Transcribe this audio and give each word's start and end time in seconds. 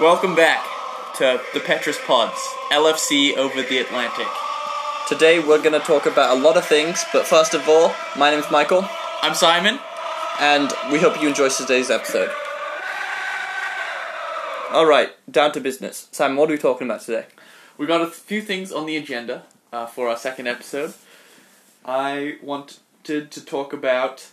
Welcome 0.00 0.34
back 0.34 0.64
to 1.16 1.40
the 1.52 1.60
Petrus 1.60 1.98
Pods, 2.04 2.38
LFC 2.72 3.36
over 3.36 3.62
the 3.62 3.78
Atlantic. 3.78 4.26
Today 5.08 5.38
we're 5.38 5.62
going 5.62 5.78
to 5.78 5.86
talk 5.86 6.06
about 6.06 6.36
a 6.36 6.40
lot 6.40 6.56
of 6.56 6.64
things, 6.66 7.04
but 7.12 7.26
first 7.26 7.54
of 7.54 7.68
all, 7.68 7.94
my 8.16 8.30
name's 8.30 8.50
Michael, 8.50 8.88
I'm 9.22 9.34
Simon. 9.34 9.78
and 10.40 10.72
we 10.90 10.98
hope 10.98 11.20
you 11.22 11.28
enjoy 11.28 11.48
today's 11.48 11.90
episode. 11.90 12.30
Alright, 14.72 15.10
down 15.30 15.52
to 15.52 15.60
business. 15.60 16.08
Simon, 16.10 16.36
what 16.36 16.48
are 16.48 16.52
we 16.54 16.58
talking 16.58 16.88
about 16.88 17.02
today? 17.02 17.26
We've 17.78 17.88
got 17.88 18.02
a 18.02 18.06
few 18.08 18.42
things 18.42 18.72
on 18.72 18.86
the 18.86 18.96
agenda 18.96 19.44
uh, 19.72 19.86
for 19.86 20.08
our 20.08 20.16
second 20.16 20.48
episode. 20.48 20.94
I 21.84 22.38
wanted 22.42 23.30
to 23.30 23.44
talk 23.44 23.72
about, 23.72 24.26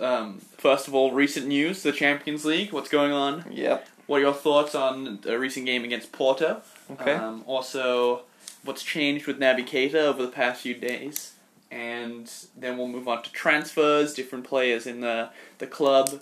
um, 0.00 0.38
first 0.56 0.86
of 0.86 0.94
all, 0.94 1.12
recent 1.12 1.46
news, 1.48 1.82
the 1.82 1.90
Champions 1.92 2.44
League, 2.44 2.72
what's 2.72 2.88
going 2.88 3.10
on, 3.12 3.44
Yep. 3.50 3.88
What 4.08 4.16
are 4.16 4.20
your 4.22 4.34
thoughts 4.34 4.74
on 4.74 5.20
the 5.22 5.38
recent 5.38 5.64
game 5.66 5.84
against 5.84 6.10
Porto? 6.10 6.62
Okay. 6.90 7.12
Um, 7.12 7.44
also, 7.46 8.22
what's 8.64 8.82
changed 8.82 9.26
with 9.28 9.38
Naby 9.38 9.64
Keita 9.68 9.94
over 9.94 10.22
the 10.22 10.32
past 10.32 10.62
few 10.62 10.74
days, 10.74 11.34
and 11.70 12.28
then 12.56 12.76
we'll 12.76 12.88
move 12.88 13.06
on 13.06 13.22
to 13.22 13.30
transfers, 13.30 14.14
different 14.14 14.44
players 14.44 14.86
in 14.86 15.00
the 15.02 15.28
the 15.58 15.66
club 15.68 16.20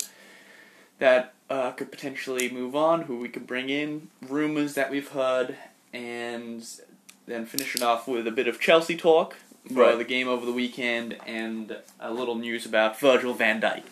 that 0.99 1.33
uh, 1.49 1.71
could 1.71 1.89
potentially 1.91 2.49
move 2.49 2.75
on, 2.75 3.03
who 3.03 3.17
we 3.19 3.29
could 3.29 3.47
bring 3.47 3.69
in, 3.69 4.09
rumors 4.21 4.73
that 4.75 4.91
we've 4.91 5.09
heard, 5.09 5.55
and 5.93 6.67
then 7.25 7.45
finish 7.45 7.75
it 7.75 7.81
off 7.81 8.07
with 8.07 8.27
a 8.27 8.31
bit 8.31 8.47
of 8.47 8.59
Chelsea 8.59 8.95
talk 8.97 9.35
for 9.73 9.81
Right. 9.81 9.97
the 9.97 10.03
game 10.05 10.27
over 10.27 10.45
the 10.45 10.51
weekend, 10.53 11.17
and 11.25 11.77
a 11.99 12.11
little 12.11 12.35
news 12.35 12.65
about 12.65 12.99
Virgil 12.99 13.33
van 13.33 13.61
Dijk. 13.61 13.83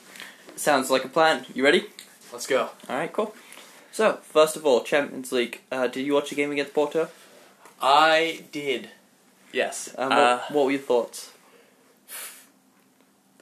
Sounds 0.55 0.89
like 0.89 1.03
a 1.05 1.09
plan. 1.09 1.45
You 1.53 1.63
ready? 1.63 1.85
Let's 2.33 2.47
go. 2.47 2.69
Alright, 2.89 3.11
cool. 3.13 3.33
So, 3.95 4.17
first 4.23 4.57
of 4.57 4.65
all, 4.65 4.83
Champions 4.83 5.31
League. 5.31 5.61
Uh, 5.71 5.87
did 5.87 6.05
you 6.05 6.13
watch 6.15 6.29
the 6.29 6.35
game 6.35 6.51
against 6.51 6.73
Porto? 6.73 7.07
I 7.81 8.43
did. 8.51 8.89
Yes. 9.53 9.95
Um, 9.97 10.09
what, 10.09 10.17
Uh, 10.17 10.39
what 10.49 10.65
were 10.65 10.71
your 10.71 10.81
thoughts? 10.81 11.31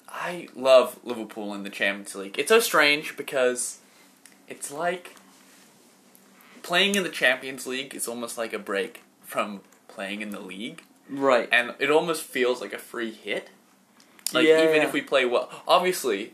I 0.08 0.48
love 0.56 1.00
Liverpool 1.04 1.56
in 1.56 1.64
the 1.64 1.72
Champions 1.72 2.14
League. 2.14 2.38
It's 2.38 2.50
so 2.50 2.60
strange 2.60 3.18
because 3.18 3.80
it's 4.48 4.70
like 4.72 5.16
playing 6.62 6.94
in 6.94 7.02
the 7.02 7.10
Champions 7.10 7.66
League 7.66 7.96
is 7.96 8.08
almost 8.08 8.38
like 8.38 8.54
a 8.54 8.60
break 8.60 9.02
from 9.24 9.62
playing 9.88 10.22
in 10.22 10.30
the 10.30 10.40
league, 10.40 10.84
Right. 11.10 11.50
and 11.52 11.74
it 11.80 11.90
almost 11.90 12.22
feels 12.22 12.62
like 12.62 12.74
a 12.74 12.78
free 12.78 13.12
hit. 13.12 13.50
Like 14.32 14.46
Yeah. 14.46 14.62
even 14.70 14.84
if 14.84 14.94
we 14.94 15.02
play 15.02 15.26
well, 15.26 15.50
obviously 15.68 16.34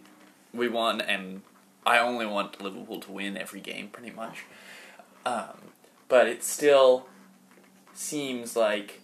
we 0.54 0.68
won, 0.68 1.00
and 1.00 1.42
I 1.86 2.00
only 2.00 2.26
want 2.26 2.62
Liverpool 2.62 3.00
to 3.02 3.12
win 3.12 3.38
every 3.38 3.62
game, 3.62 3.88
pretty 3.90 4.12
much. 4.12 4.44
Um, 5.26 5.72
but 6.08 6.28
it 6.28 6.44
still 6.44 7.08
seems 7.94 8.56
like 8.56 9.02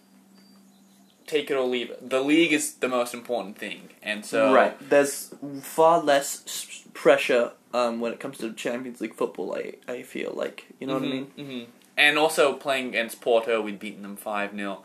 take 1.26 1.50
it 1.50 1.54
or 1.54 1.64
leave 1.66 1.90
it. 1.90 2.08
The 2.08 2.20
league 2.20 2.52
is 2.52 2.74
the 2.74 2.88
most 2.88 3.14
important 3.14 3.58
thing, 3.58 3.90
and 4.02 4.24
so 4.24 4.52
right. 4.54 4.76
There's 4.88 5.34
far 5.60 6.00
less 6.00 6.84
pressure 6.94 7.52
um, 7.74 8.00
when 8.00 8.12
it 8.12 8.20
comes 8.20 8.38
to 8.38 8.52
Champions 8.52 9.00
League 9.00 9.14
football. 9.14 9.54
I 9.54 9.74
I 9.90 10.02
feel 10.02 10.32
like 10.34 10.66
you 10.80 10.86
know 10.86 10.94
what 10.94 11.02
I 11.02 11.06
mean. 11.06 11.24
hmm 11.36 11.62
And 11.96 12.18
also 12.18 12.54
playing 12.54 12.88
against 12.88 13.20
Porto, 13.20 13.60
we'd 13.60 13.78
beaten 13.78 14.02
them 14.02 14.16
5 14.16 14.54
0 14.54 14.82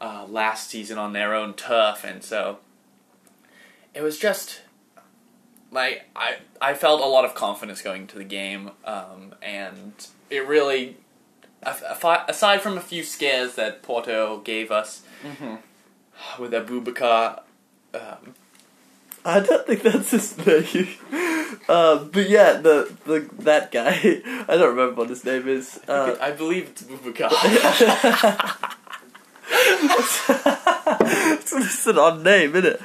uh, 0.00 0.26
last 0.28 0.70
season 0.70 0.98
on 0.98 1.12
their 1.12 1.34
own 1.34 1.54
turf, 1.54 2.04
and 2.04 2.22
so 2.22 2.58
it 3.94 4.02
was 4.02 4.18
just 4.18 4.62
like 5.70 6.04
I 6.14 6.36
I 6.60 6.74
felt 6.74 7.00
a 7.00 7.06
lot 7.06 7.24
of 7.24 7.34
confidence 7.34 7.82
going 7.82 8.02
into 8.02 8.18
the 8.18 8.24
game, 8.24 8.70
um, 8.84 9.34
and 9.42 9.92
it 10.30 10.46
really. 10.46 10.96
Aside 11.62 12.60
from 12.62 12.76
a 12.78 12.80
few 12.80 13.02
scares 13.02 13.54
that 13.56 13.82
Porto 13.82 14.38
gave 14.38 14.70
us 14.70 15.02
Mm-hmm. 15.24 15.56
with 16.42 16.52
Aboubakar, 16.52 17.40
um, 17.94 18.34
I 19.24 19.40
don't 19.40 19.66
think 19.66 19.82
that's 19.82 20.10
his 20.12 20.36
name. 20.46 20.88
Uh, 21.68 21.96
but 22.12 22.28
yeah, 22.28 22.52
the 22.52 22.92
the 23.04 23.28
that 23.40 23.72
guy. 23.72 24.22
I 24.48 24.56
don't 24.56 24.76
remember 24.76 24.94
what 25.00 25.08
his 25.08 25.24
name 25.24 25.48
is. 25.48 25.80
Uh, 25.88 26.14
I 26.20 26.30
believe 26.30 26.68
it's 26.68 26.82
Aboubakar. 26.84 27.32
it's 31.64 31.74
just 31.76 31.86
an 31.88 31.98
odd 31.98 32.22
name, 32.24 32.54
isn't 32.56 32.66
it? 32.74 32.80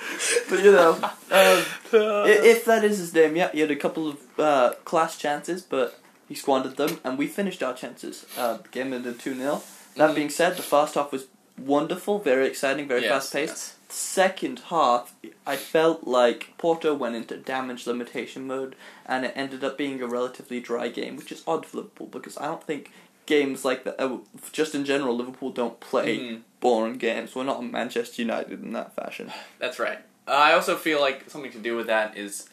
But 0.49 0.63
you 0.63 0.71
know, 0.71 0.93
um, 0.93 1.65
if 1.93 2.65
that 2.65 2.83
is 2.83 2.97
his 2.97 3.13
name, 3.13 3.35
yeah, 3.35 3.51
he 3.51 3.59
had 3.59 3.71
a 3.71 3.75
couple 3.75 4.09
of 4.09 4.17
uh, 4.39 4.73
class 4.85 5.17
chances, 5.17 5.61
but 5.61 5.99
he 6.27 6.35
squandered 6.35 6.77
them, 6.77 6.99
and 7.03 7.17
we 7.17 7.27
finished 7.27 7.61
our 7.63 7.73
chances. 7.73 8.25
Uh, 8.37 8.57
game 8.71 8.93
ended 8.93 9.19
two 9.19 9.35
0 9.35 9.61
That 9.95 10.11
Mhm. 10.11 10.15
being 10.15 10.29
said, 10.29 10.55
the 10.57 10.63
first 10.63 10.95
half 10.95 11.11
was 11.11 11.25
wonderful, 11.57 12.19
very 12.19 12.47
exciting, 12.47 12.87
very 12.87 13.01
Yes, 13.01 13.11
fast 13.11 13.33
paced. 13.33 13.49
yes. 13.49 13.75
Second 13.89 14.59
half, 14.69 15.13
I 15.45 15.57
felt 15.57 16.07
like 16.07 16.53
Porto 16.57 16.93
went 16.93 17.15
into 17.17 17.35
damage 17.35 17.85
limitation 17.85 18.47
mode, 18.47 18.75
and 19.05 19.25
it 19.25 19.33
ended 19.35 19.63
up 19.65 19.77
being 19.77 20.01
a 20.01 20.07
relatively 20.07 20.61
dry 20.61 20.87
game, 20.87 21.17
which 21.17 21.31
is 21.31 21.43
odd 21.45 21.65
for 21.65 21.77
Liverpool 21.77 22.07
because 22.07 22.37
I 22.37 22.45
don't 22.45 22.63
think 22.63 22.89
games 23.25 23.63
like 23.63 23.83
that, 23.83 23.99
uh, 24.01 24.17
just 24.51 24.75
in 24.75 24.83
general, 24.85 25.15
Liverpool 25.15 25.51
don't 25.51 25.79
play 25.79 26.17
Mhm. 26.17 26.41
boring 26.59 26.97
games. 26.97 27.35
We're 27.35 27.43
not 27.43 27.63
Manchester 27.63 28.21
United 28.21 28.63
in 28.63 28.73
that 28.73 28.95
fashion. 28.95 29.31
That's 29.59 29.79
right. 29.79 29.99
Uh, 30.27 30.31
I 30.31 30.53
also 30.53 30.75
feel 30.75 30.99
like 31.01 31.29
something 31.29 31.51
to 31.51 31.57
do 31.59 31.75
with 31.75 31.87
that 31.87 32.17
is 32.17 32.47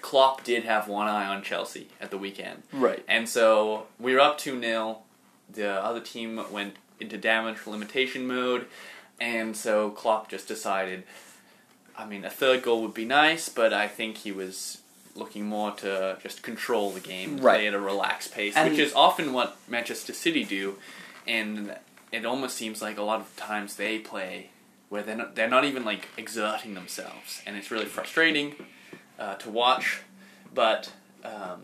Klopp 0.00 0.44
did 0.44 0.64
have 0.64 0.88
one 0.88 1.08
eye 1.08 1.26
on 1.26 1.42
Chelsea 1.42 1.88
at 2.00 2.10
the 2.10 2.18
weekend. 2.18 2.62
Right. 2.72 3.04
And 3.08 3.28
so 3.28 3.86
we 3.98 4.12
were 4.14 4.20
up 4.20 4.38
2 4.38 4.60
0. 4.60 5.02
The 5.50 5.70
other 5.70 6.00
team 6.00 6.44
went 6.50 6.76
into 7.00 7.16
damage 7.16 7.66
limitation 7.66 8.26
mode. 8.26 8.66
And 9.20 9.56
so 9.56 9.90
Klopp 9.90 10.28
just 10.28 10.48
decided 10.48 11.04
I 11.96 12.04
mean, 12.06 12.24
a 12.24 12.30
third 12.30 12.62
goal 12.64 12.82
would 12.82 12.92
be 12.94 13.04
nice, 13.04 13.48
but 13.48 13.72
I 13.72 13.86
think 13.86 14.16
he 14.18 14.32
was 14.32 14.78
looking 15.14 15.46
more 15.46 15.70
to 15.72 16.18
just 16.22 16.42
control 16.42 16.90
the 16.90 17.00
game, 17.00 17.38
Right. 17.38 17.54
play 17.58 17.66
at 17.68 17.74
a 17.74 17.78
relaxed 17.80 18.32
pace, 18.34 18.54
And- 18.56 18.70
which 18.70 18.78
is 18.78 18.92
often 18.94 19.32
what 19.32 19.56
Manchester 19.68 20.12
City 20.12 20.44
do. 20.44 20.78
And 21.26 21.76
it 22.12 22.24
almost 22.26 22.56
seems 22.56 22.82
like 22.82 22.98
a 22.98 23.02
lot 23.02 23.20
of 23.20 23.34
times 23.36 23.76
they 23.76 23.98
play 23.98 24.50
where 24.88 25.02
they're 25.02 25.16
not, 25.16 25.34
they're 25.34 25.48
not 25.48 25.64
even 25.64 25.84
like 25.84 26.08
exerting 26.16 26.74
themselves, 26.74 27.42
and 27.46 27.56
it's 27.56 27.70
really 27.70 27.86
frustrating 27.86 28.54
uh, 29.18 29.34
to 29.36 29.50
watch. 29.50 30.00
But 30.52 30.92
um, 31.24 31.62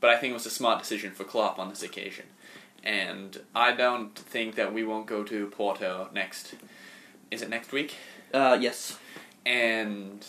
but 0.00 0.10
I 0.10 0.16
think 0.16 0.30
it 0.32 0.34
was 0.34 0.46
a 0.46 0.50
smart 0.50 0.78
decision 0.80 1.12
for 1.12 1.24
Klopp 1.24 1.58
on 1.58 1.68
this 1.68 1.82
occasion, 1.82 2.26
and 2.82 3.40
I 3.54 3.72
don't 3.72 4.14
think 4.18 4.54
that 4.56 4.72
we 4.72 4.82
won't 4.84 5.06
go 5.06 5.22
to 5.22 5.46
Porto 5.48 6.08
next. 6.12 6.54
Is 7.30 7.42
it 7.42 7.48
next 7.50 7.72
week? 7.72 7.94
Uh, 8.32 8.56
yes. 8.60 8.98
And 9.46 10.24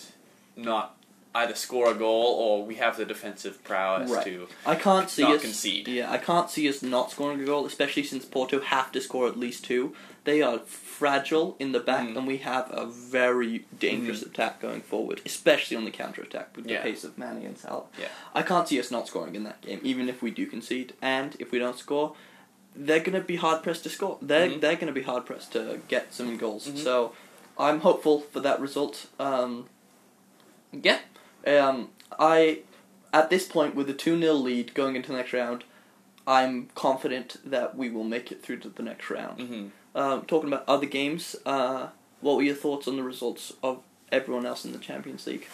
not 0.55 0.95
either 1.35 1.53
score 1.53 1.91
a 1.91 1.93
goal 1.93 2.25
or 2.39 2.65
we 2.65 2.75
have 2.75 2.95
the 2.97 3.05
defensive 3.05 3.63
prowess 3.63 4.09
Right. 4.09 4.23
to 4.25 4.47
I 4.65 4.75
can't 4.75 5.09
see 5.09 5.23
not 5.23 5.35
us 5.35 5.41
concede. 5.41 5.87
Yeah, 5.87 6.09
I 6.11 6.17
can't 6.17 6.49
see 6.49 6.67
us 6.69 6.81
not 6.81 7.11
scoring 7.11 7.41
a 7.41 7.45
goal, 7.45 7.65
especially 7.65 8.03
since 8.03 8.23
Porto 8.25 8.61
have 8.61 8.91
to 8.93 9.01
score 9.01 9.27
at 9.27 9.37
least 9.37 9.65
two. 9.65 9.93
They 10.23 10.41
are 10.41 10.59
fragile 10.59 11.55
in 11.59 11.71
the 11.71 11.79
back, 11.79 12.07
Mm. 12.07 12.17
and 12.17 12.25
we 12.27 12.37
have 12.37 12.67
a 12.71 12.85
very 12.85 13.65
dangerous 13.79 14.21
attack 14.23 14.59
going 14.61 14.81
forward, 14.81 15.21
especially 15.25 15.77
on 15.77 15.85
the 15.85 15.91
counter 15.91 16.21
attack 16.23 16.55
with 16.55 16.65
Yeah. 16.67 16.81
the 16.81 16.89
pace 16.89 17.03
of 17.03 17.17
Mane 17.17 17.45
and 17.45 17.57
Salah. 17.57 17.83
Yeah. 17.99 18.07
I 18.33 18.41
can't 18.41 18.67
see 18.67 18.79
us 18.79 18.89
not 18.89 19.07
scoring 19.07 19.35
in 19.35 19.43
that 19.43 19.61
game, 19.61 19.81
even 19.83 20.09
if 20.09 20.21
we 20.23 20.31
do 20.31 20.45
concede. 20.47 20.93
And 21.01 21.35
if 21.37 21.51
we 21.51 21.59
don't 21.59 21.77
score, 21.77 22.15
they're 22.75 23.01
gonna 23.01 23.21
be 23.21 23.35
hard 23.35 23.61
pressed 23.61 23.83
to 23.83 23.89
score. 23.89 24.17
They're 24.21 24.49
Mhm. 24.49 24.61
they're 24.61 24.75
gonna 24.77 24.91
be 24.93 25.03
hard 25.03 25.25
pressed 25.25 25.51
to 25.51 25.79
get 25.89 26.13
some 26.13 26.37
goals. 26.37 26.67
Mhm. 26.67 26.77
So 26.83 27.13
I'm 27.57 27.81
hopeful 27.81 28.21
for 28.31 28.39
that 28.39 28.59
result. 28.59 29.05
Um, 29.19 29.67
yeah. 30.71 30.99
Um, 31.45 31.89
I 32.19 32.59
at 33.13 33.29
this 33.29 33.47
point 33.47 33.75
with 33.75 33.89
a 33.89 33.93
two 33.93 34.19
0 34.19 34.33
lead 34.33 34.73
going 34.73 34.95
into 34.95 35.11
the 35.11 35.17
next 35.17 35.33
round, 35.33 35.63
I'm 36.27 36.69
confident 36.75 37.37
that 37.45 37.77
we 37.77 37.89
will 37.89 38.03
make 38.03 38.31
it 38.31 38.43
through 38.43 38.57
to 38.59 38.69
the 38.69 38.83
next 38.83 39.09
round. 39.09 39.39
hmm 39.39 39.67
Um, 39.97 40.25
talking 40.25 40.49
about 40.51 40.65
other 40.67 40.87
games, 40.87 41.35
uh, 41.45 41.87
what 42.21 42.35
were 42.35 42.43
your 42.43 42.55
thoughts 42.55 42.87
on 42.87 42.97
the 42.97 43.03
results 43.03 43.53
of 43.63 43.81
everyone 44.11 44.45
else 44.45 44.65
in 44.65 44.71
the 44.71 44.77
Champions 44.79 45.25
League? 45.27 45.47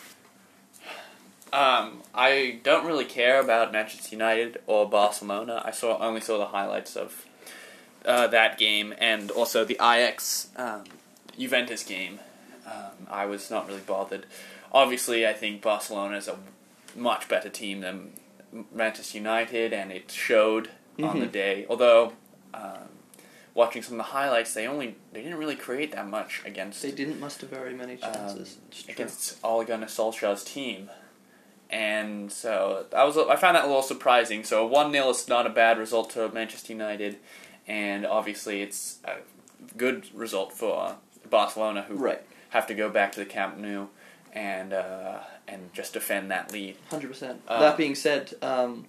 Um, 1.54 2.01
I 2.16 2.60
don't 2.63 2.86
really 2.86 3.06
care 3.06 3.42
about 3.42 3.74
Manchester 3.74 4.16
United 4.16 4.62
or 4.68 4.89
Barcelona. 4.89 5.62
I 5.66 5.71
saw 5.71 5.98
only 6.00 6.21
saw 6.21 6.38
the 6.38 6.45
highlights 6.45 6.95
of 6.95 7.25
uh, 8.06 8.27
that 8.27 8.57
game 8.57 8.94
and 8.98 9.30
also 9.31 9.66
the 9.66 9.75
Ajax 9.75 10.48
um, 10.56 10.86
Juventus 11.38 11.83
game. 11.83 12.19
Um, 12.66 13.07
I 13.10 13.25
was 13.25 13.51
not 13.51 13.68
really 13.68 13.81
bothered. 13.81 14.25
Obviously, 14.71 15.27
I 15.27 15.33
think 15.33 15.62
Barcelona 15.62 16.18
is 16.18 16.27
a 16.27 16.38
much 16.95 17.27
better 17.27 17.50
team 17.50 17.81
than 17.81 18.13
Manchester 18.73 19.18
United, 19.18 19.73
and 19.73 19.91
it 19.91 20.12
showed 20.12 20.69
on 21.01 21.19
the 21.19 21.27
Mhm. 21.27 21.31
day. 21.31 21.65
Although, 21.69 22.13
um, 22.53 22.89
watching 23.53 23.81
some 23.81 23.94
of 23.94 23.97
the 23.97 24.12
highlights, 24.12 24.53
they 24.53 24.68
only 24.68 24.95
they 25.12 25.21
didn't 25.21 25.38
really 25.38 25.56
create 25.56 25.91
that 25.91 26.07
much 26.07 26.41
against 26.45 26.81
They 26.81 26.91
didn't 26.91 27.19
muster 27.19 27.45
very 27.45 27.73
many 27.73 28.01
um, 28.01 28.13
chances. 28.13 28.57
True. 28.71 28.91
against 28.94 29.38
Ole 29.44 29.63
Gunnar 29.65 29.88
Solskjaer's 29.88 30.44
team. 30.44 30.89
and 31.73 32.29
so 32.33 32.85
I 32.94 33.06
was 33.06 33.18
I 33.18 33.38
found 33.38 33.56
that 33.56 33.63
a 33.63 33.68
little 33.68 33.81
surprising. 33.81 34.44
So 34.44 34.65
one 34.65 34.91
0 34.91 35.09
is 35.09 35.27
not 35.29 35.45
a 35.47 35.50
bad 35.50 35.77
result 35.77 36.09
to 36.12 36.27
Manchester 36.29 36.73
United, 36.73 37.18
and 37.65 38.06
obviously 38.06 38.62
it's 38.62 39.00
a 39.06 39.18
good 39.77 40.13
result 40.13 40.51
for 40.51 40.97
Barcelona, 41.29 41.83
who 41.83 41.95
Right. 41.95 42.21
have 42.50 42.68
to 42.68 42.73
go 42.73 42.89
back 42.89 43.13
to 43.13 43.19
the 43.19 43.25
Camp 43.25 43.57
Nou 43.57 43.88
and 44.33 44.74
uh, 44.74 45.19
and 45.48 45.74
just 45.74 45.94
defend 45.94 46.31
that 46.31 46.51
lead. 46.51 46.75
Hundred 46.89 47.10
percent. 47.10 47.42
Uh, 47.48 47.60
That 47.60 47.78
being 47.78 47.95
said, 47.95 48.33
um, 48.42 48.86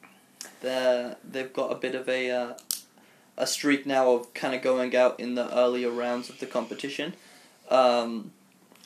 they're- 0.61 1.17
they've 1.29 1.53
got 1.53 1.73
a 1.73 1.77
bit 1.77 1.95
of 1.95 2.09
a 2.09 2.31
uh, 2.31 2.55
a 3.37 3.47
streak 3.47 3.87
now 3.87 4.13
of 4.13 4.33
kind 4.35 4.55
of 4.55 4.63
going 4.63 4.95
out 4.95 5.19
in 5.19 5.35
the 5.35 5.53
earlier 5.57 5.91
rounds 5.91 6.29
of 6.29 6.39
the 6.39 6.47
competition, 6.47 7.15
um, 7.71 8.31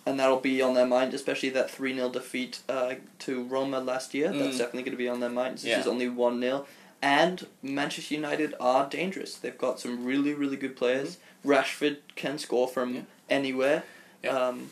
and 0.06 0.18
that'll 0.20 0.40
be 0.40 0.62
on 0.62 0.74
their 0.74 0.86
mind, 0.86 1.12
especially 1.14 1.48
that 1.50 1.70
three 1.70 1.94
0 1.94 2.08
defeat 2.10 2.60
uh, 2.68 2.94
to 3.20 3.42
Roma 3.44 3.80
last 3.80 4.14
year. 4.14 4.28
That's 4.32 4.54
Mm. 4.54 4.58
definitely 4.58 4.82
going 4.84 4.92
to 4.92 4.96
be 5.04 5.08
on 5.08 5.20
their 5.20 5.30
minds. 5.30 5.62
This 5.62 5.70
Yeah. 5.70 5.80
is 5.80 5.86
only 5.86 6.08
one 6.08 6.40
0 6.40 6.66
and 7.02 7.46
Manchester 7.62 8.14
United 8.14 8.54
are 8.60 8.88
dangerous. 8.88 9.34
They've 9.34 9.58
got 9.58 9.78
some 9.80 10.04
really 10.04 10.32
really 10.32 10.56
good 10.56 10.76
players. 10.76 11.18
Rashford 11.44 11.98
can 12.14 12.38
score 12.38 12.66
from 12.68 12.88
Mm-hmm. 12.90 12.96
Yeah. 12.98 13.02
anywhere. 13.36 13.82
Yeah. 14.22 14.30
Um, 14.38 14.70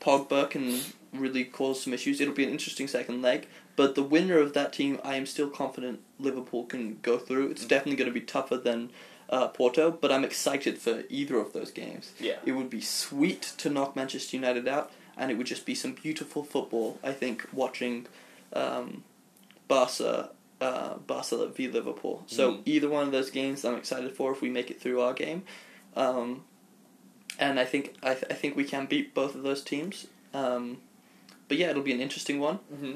Pogba 0.00 0.48
can 0.50 0.80
really 1.12 1.44
cause 1.44 1.82
some 1.82 1.92
issues. 1.94 2.20
It'll 2.20 2.34
be 2.34 2.44
an 2.44 2.50
interesting 2.50 2.88
second 2.88 3.22
leg. 3.22 3.46
But 3.76 3.94
the 3.94 4.02
winner 4.02 4.38
of 4.38 4.54
that 4.54 4.72
team, 4.72 4.98
I 5.04 5.16
am 5.16 5.26
still 5.26 5.48
confident 5.50 6.00
Liverpool 6.18 6.64
can 6.64 6.98
go 7.02 7.18
through. 7.18 7.50
It's 7.50 7.64
Mm. 7.64 7.68
definitely 7.68 7.96
going 7.96 8.10
to 8.10 8.20
be 8.20 8.24
tougher 8.26 8.56
than 8.56 8.90
uh, 9.28 9.48
Porto, 9.48 9.90
but 9.90 10.12
I'm 10.12 10.22
excited 10.24 10.78
for 10.78 11.02
either 11.10 11.36
of 11.38 11.52
those 11.52 11.72
games. 11.72 12.12
Yeah. 12.20 12.36
It 12.46 12.52
would 12.52 12.70
be 12.70 12.80
sweet 12.80 13.42
to 13.58 13.68
knock 13.68 13.96
Manchester 13.96 14.36
United 14.36 14.68
out, 14.68 14.92
and 15.16 15.32
it 15.32 15.34
would 15.36 15.48
just 15.48 15.66
be 15.66 15.74
some 15.74 15.94
beautiful 15.94 16.44
football. 16.44 16.98
I 17.02 17.10
think 17.12 17.44
watching 17.52 18.06
um, 18.52 19.02
Barca, 19.68 20.30
uh, 20.60 20.94
Barca 20.98 21.48
v 21.48 21.66
Liverpool. 21.68 22.22
So 22.26 22.52
Mm. 22.52 22.62
either 22.66 22.88
one 22.88 23.04
of 23.04 23.12
those 23.12 23.30
games, 23.30 23.64
I'm 23.64 23.74
excited 23.74 24.14
for 24.14 24.30
if 24.32 24.40
we 24.40 24.48
make 24.48 24.70
it 24.70 24.80
through 24.80 25.00
our 25.00 25.12
game. 25.12 25.42
Um, 25.96 26.44
and 27.38 27.58
I 27.58 27.64
think 27.64 27.94
I, 28.02 28.14
th- 28.14 28.26
I 28.30 28.34
think 28.34 28.56
we 28.56 28.64
can 28.64 28.86
beat 28.86 29.12
both 29.12 29.34
of 29.34 29.42
those 29.42 29.62
teams. 29.62 30.06
Um, 30.32 30.78
but 31.48 31.56
yeah, 31.56 31.70
it'll 31.70 31.82
be 31.82 31.92
an 31.92 32.00
interesting 32.00 32.40
one. 32.40 32.58
Mm-hmm. 32.72 32.92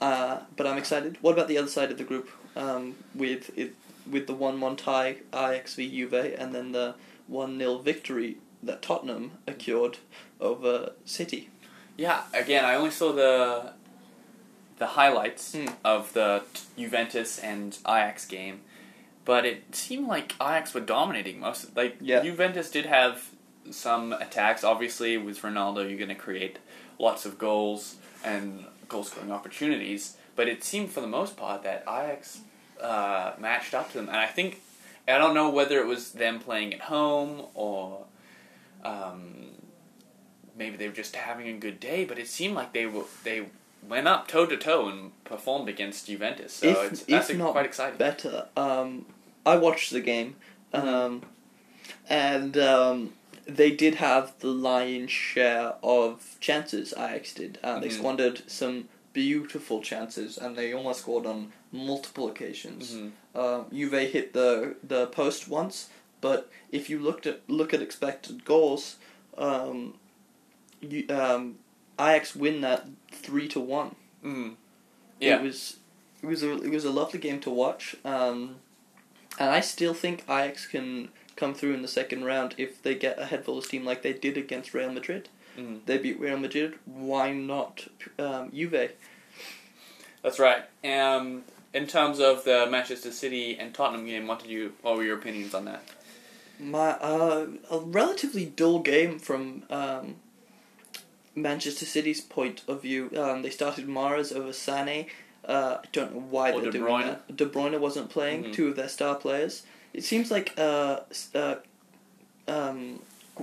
Uh, 0.00 0.40
but 0.56 0.66
I'm 0.66 0.78
excited. 0.78 1.18
What 1.20 1.32
about 1.32 1.48
the 1.48 1.58
other 1.58 1.68
side 1.68 1.90
of 1.90 1.98
the 1.98 2.04
group? 2.04 2.30
Um, 2.56 2.96
with 3.14 3.56
it, 3.56 3.74
with 4.10 4.26
the 4.26 4.34
one-one 4.34 4.76
tie, 4.76 5.16
Ajax 5.32 5.74
v 5.74 5.88
Juve, 5.88 6.34
and 6.38 6.54
then 6.54 6.72
the 6.72 6.94
one 7.26 7.58
0 7.58 7.78
victory 7.78 8.38
that 8.62 8.82
Tottenham 8.82 9.32
acquired 9.46 9.98
over 10.40 10.92
City. 11.04 11.50
Yeah, 11.96 12.22
again, 12.32 12.64
I 12.64 12.74
only 12.74 12.90
saw 12.90 13.12
the 13.12 13.72
the 14.78 14.86
highlights 14.86 15.52
Hmm. 15.54 15.66
of 15.84 16.12
the 16.14 16.42
Juventus 16.78 17.38
and 17.38 17.76
Ajax 17.86 18.24
game, 18.24 18.62
but 19.26 19.44
it 19.44 19.74
seemed 19.76 20.08
like 20.08 20.32
Ajax 20.40 20.72
were 20.72 20.80
dominating 20.80 21.38
most. 21.40 21.76
Like 21.76 21.98
Yeah. 22.00 22.22
Juventus 22.22 22.70
did 22.70 22.86
have 22.86 23.28
some 23.70 24.14
attacks. 24.14 24.64
Obviously, 24.64 25.18
with 25.18 25.42
Ronaldo, 25.42 25.86
you're 25.86 25.98
going 25.98 26.08
to 26.08 26.14
create 26.14 26.58
lots 27.00 27.24
of 27.26 27.38
goals 27.38 27.96
and 28.24 28.66
goal 28.88 29.02
scoring 29.04 29.32
opportunities. 29.32 30.16
But 30.36 30.46
it 30.48 30.62
seemed 30.64 30.90
for 30.90 31.00
the 31.00 31.06
most 31.08 31.36
part 31.36 31.62
that 31.64 31.82
Ajax 31.88 32.40
uh, 32.80 33.32
matched 33.38 33.74
up 33.74 33.90
to 33.92 33.98
them, 33.98 34.08
and 34.08 34.16
I 34.16 34.26
think 34.26 34.60
I 35.08 35.18
don't 35.18 35.34
know 35.34 35.50
whether 35.50 35.78
it 35.80 35.86
was 35.86 36.12
them 36.12 36.38
playing 36.38 36.74
at 36.74 36.82
home 36.82 37.46
or. 37.54 38.04
Um, 38.84 39.50
maybe 40.56 40.76
they 40.76 40.88
were 40.88 40.94
just 40.94 41.14
having 41.16 41.48
a 41.48 41.52
good 41.58 41.78
day, 41.80 42.04
but 42.04 42.18
it 42.18 42.28
seemed 42.28 42.54
like 42.54 42.72
they 42.72 42.86
were 42.86 43.04
they 43.24 43.46
went 43.88 44.08
up 44.08 44.26
toe 44.28 44.46
to 44.46 44.56
toe 44.56 44.88
and 44.88 45.12
performed 45.24 45.68
against 45.68 46.06
Juventus. 46.06 46.54
So 46.54 46.68
if 46.68 46.92
it's 46.92 47.02
that's 47.04 47.28
if 47.30 47.36
not 47.36 47.52
quite 47.52 47.66
exciting. 47.66 47.98
better, 47.98 48.46
um, 48.56 49.04
I 49.44 49.56
watched 49.56 49.90
the 49.90 50.00
game, 50.00 50.36
Mm-hmm. 50.72 50.88
um, 50.88 51.22
and 52.08 52.56
um, 52.56 53.12
they 53.56 53.70
did 53.70 53.96
have 53.96 54.38
the 54.40 54.48
lion's 54.48 55.10
share 55.10 55.74
of 55.82 56.36
chances. 56.40 56.92
Ajax 56.96 57.34
did. 57.34 57.58
Uh, 57.62 57.78
They 57.80 57.88
Mhm. 57.88 57.98
squandered 57.98 58.42
some 58.50 58.88
beautiful 59.12 59.82
chances, 59.82 60.38
and 60.38 60.56
they 60.56 60.72
almost 60.72 61.00
scored 61.00 61.26
on 61.26 61.52
multiple 61.72 62.28
occasions. 62.28 62.92
Mhm. 62.94 63.12
Um, 63.34 63.66
Juve 63.72 64.10
hit 64.10 64.32
the 64.32 64.76
the 64.82 65.06
post 65.08 65.48
once, 65.48 65.88
but 66.20 66.48
if 66.70 66.88
you 66.90 66.98
looked 66.98 67.26
at 67.26 67.40
look 67.48 67.72
at 67.74 67.82
expected 67.82 68.44
goals, 68.44 68.96
um, 69.38 69.94
you, 70.80 71.04
um, 71.08 71.58
Ajax 71.98 72.34
win 72.34 72.60
that 72.62 72.86
three 73.10 73.48
to 73.48 73.60
one. 73.60 73.94
Mhm. 74.24 74.56
Yeah, 75.20 75.36
It 75.36 75.42
was 75.42 75.76
it 76.22 76.26
was 76.26 76.42
a 76.42 76.52
it 76.62 76.70
was 76.70 76.84
a 76.84 76.90
lovely 76.90 77.18
game 77.18 77.40
to 77.40 77.50
watch. 77.50 77.96
Um, 78.04 78.56
and 79.38 79.50
I 79.50 79.60
still 79.60 79.94
think 79.94 80.22
Ajax 80.28 80.66
can 80.66 81.08
come 81.40 81.54
through 81.54 81.74
in 81.74 81.82
the 81.82 81.88
second 81.88 82.24
round 82.24 82.54
if 82.58 82.82
they 82.82 82.94
get 82.94 83.18
a 83.18 83.24
head 83.26 83.44
full 83.44 83.58
of 83.58 83.64
steam 83.64 83.84
like 83.84 84.02
they 84.02 84.12
did 84.12 84.36
against 84.36 84.74
Real 84.74 84.92
Madrid. 84.92 85.28
Mhm. 85.58 85.80
They 85.86 85.98
beat 85.98 86.20
Real 86.20 86.38
Madrid. 86.38 86.74
Why 86.84 87.32
not 87.32 87.88
um, 88.18 88.52
Juve? 88.52 88.92
that's 90.22 90.38
right. 90.38 90.62
Um, 90.84 91.42
in 91.72 91.86
terms 91.86 92.20
of 92.20 92.44
the 92.44 92.66
Manchester 92.70 93.10
City 93.10 93.56
and 93.58 93.74
Tottenham 93.74 94.06
game, 94.06 94.26
what 94.26 94.40
did 94.40 94.50
you? 94.50 94.74
What 94.82 94.96
were 94.96 95.02
your 95.04 95.18
opinions 95.18 95.54
on 95.54 95.64
that? 95.64 95.82
My 96.60 96.90
uh, 96.90 97.46
a 97.70 97.78
relatively 97.80 98.44
dull 98.44 98.80
game 98.80 99.18
from 99.18 99.62
um, 99.70 100.16
Manchester 101.34 101.86
City's 101.86 102.20
point 102.20 102.62
of 102.68 102.82
view. 102.82 103.10
Um, 103.16 103.42
they 103.42 103.50
started 103.50 103.86
Mahrez 103.86 104.34
over 104.34 104.52
Sane. 104.52 105.06
Uh, 105.44 105.78
I 105.82 105.86
don't 105.92 106.14
know 106.14 106.20
why 106.28 106.52
Or 106.52 106.60
they're 106.60 106.70
De 106.70 106.78
doing 106.78 106.92
Bruyne. 106.92 107.06
that. 107.06 107.36
De 107.36 107.46
Bruyne 107.46 107.78
wasn't 107.80 108.10
playing. 108.10 108.44
Mhm. 108.44 108.52
Two 108.52 108.68
of 108.68 108.76
their 108.76 108.88
star 108.90 109.14
players. 109.14 109.62
It 109.92 110.04
seems 110.04 110.30
like 110.30 110.54
uh, 110.58 111.00
uh, 111.34 111.56
um, 112.48 113.00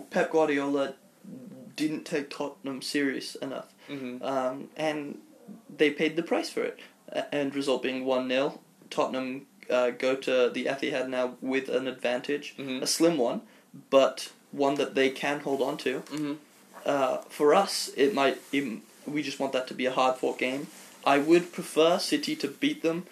Pep 0.09 0.31
Guardiola 0.31 0.93
didn't 1.75 2.05
take 2.05 2.29
Tottenham 2.29 2.81
serious 2.81 3.35
enough, 3.35 3.67
Mm-hmm. 3.89 4.21
um, 4.23 4.67
and 4.75 5.17
they 5.77 5.89
paid 5.91 6.15
the 6.17 6.23
price 6.23 6.49
for 6.49 6.63
it. 6.63 6.79
And 7.31 7.55
result 7.55 7.83
being 7.83 8.03
one 8.05 8.27
0 8.27 8.59
Tottenham 8.89 9.45
uh, 9.69 9.91
go 9.91 10.15
to 10.15 10.49
the 10.49 10.65
Etihad 10.65 11.07
now 11.07 11.35
with 11.41 11.69
an 11.69 11.87
advantage 11.87 12.55
Mhm. 12.57 12.81
a 12.81 12.87
slim 12.87 13.17
one, 13.17 13.41
but 13.89 14.31
one 14.51 14.75
that 14.75 14.93
they 14.95 15.09
can 15.09 15.39
hold 15.41 15.61
on 15.61 15.77
to. 15.77 15.99
Mm-hmm. 16.01 16.33
Uh, 16.85 17.17
for 17.29 17.53
us, 17.55 17.89
it 17.95 18.13
might 18.13 18.37
even, 18.51 18.81
we 19.05 19.21
just 19.23 19.39
want 19.39 19.53
that 19.53 19.67
to 19.67 19.73
be 19.73 19.85
a 19.85 19.91
hard 19.91 20.17
fought 20.17 20.37
game. 20.39 20.67
I 21.05 21.17
would 21.19 21.51
prefer 21.53 21.97
City 21.99 22.35
to 22.37 22.47
beat 22.49 22.81
them 22.81 23.05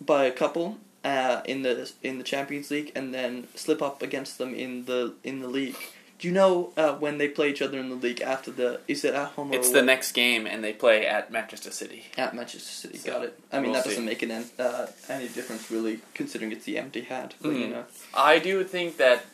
by 0.00 0.24
a 0.26 0.30
couple 0.32 0.78
uh, 1.04 1.42
in 1.44 1.62
the 1.62 1.90
in 2.02 2.18
the 2.18 2.24
Champions 2.24 2.70
League, 2.70 2.90
and 2.94 3.12
then 3.14 3.46
slip 3.54 3.82
up 3.82 4.02
against 4.02 4.38
them 4.38 4.54
in 4.54 4.86
the 4.86 5.14
in 5.22 5.40
the 5.40 5.48
league. 5.48 5.76
Do 6.18 6.28
you 6.28 6.32
know 6.34 6.72
uh, 6.76 6.94
when 6.94 7.18
they 7.18 7.28
play 7.28 7.50
each 7.50 7.60
other 7.60 7.76
in 7.78 7.88
the 7.90 7.96
league 7.96 8.20
after 8.22 8.50
the? 8.50 8.80
Is 8.88 9.04
it 9.04 9.14
at 9.14 9.28
home 9.32 9.50
or 9.50 9.56
It's 9.56 9.68
away? 9.68 9.80
the 9.80 9.84
next 9.86 10.12
game, 10.12 10.46
and 10.46 10.62
they 10.64 10.72
play 10.72 11.04
at 11.06 11.30
Manchester 11.30 11.70
City. 11.70 12.04
at 12.16 12.34
Manchester 12.34 12.70
City? 12.70 12.98
So, 12.98 13.10
Got 13.12 13.24
it. 13.24 13.40
I 13.52 13.56
mean, 13.58 13.72
we'll 13.72 13.82
that 13.82 13.84
doesn't 13.88 14.04
make 14.04 14.22
an, 14.22 14.30
uh, 14.58 14.86
any 15.08 15.28
difference 15.28 15.70
really, 15.70 16.00
considering 16.14 16.52
it's 16.52 16.64
the 16.64 16.76
Etihad. 16.76 17.32
But 17.42 17.50
you 17.50 17.66
Mhm. 17.66 17.70
know, 17.72 17.84
I 18.14 18.38
do 18.38 18.62
think 18.64 18.96
that 18.98 19.26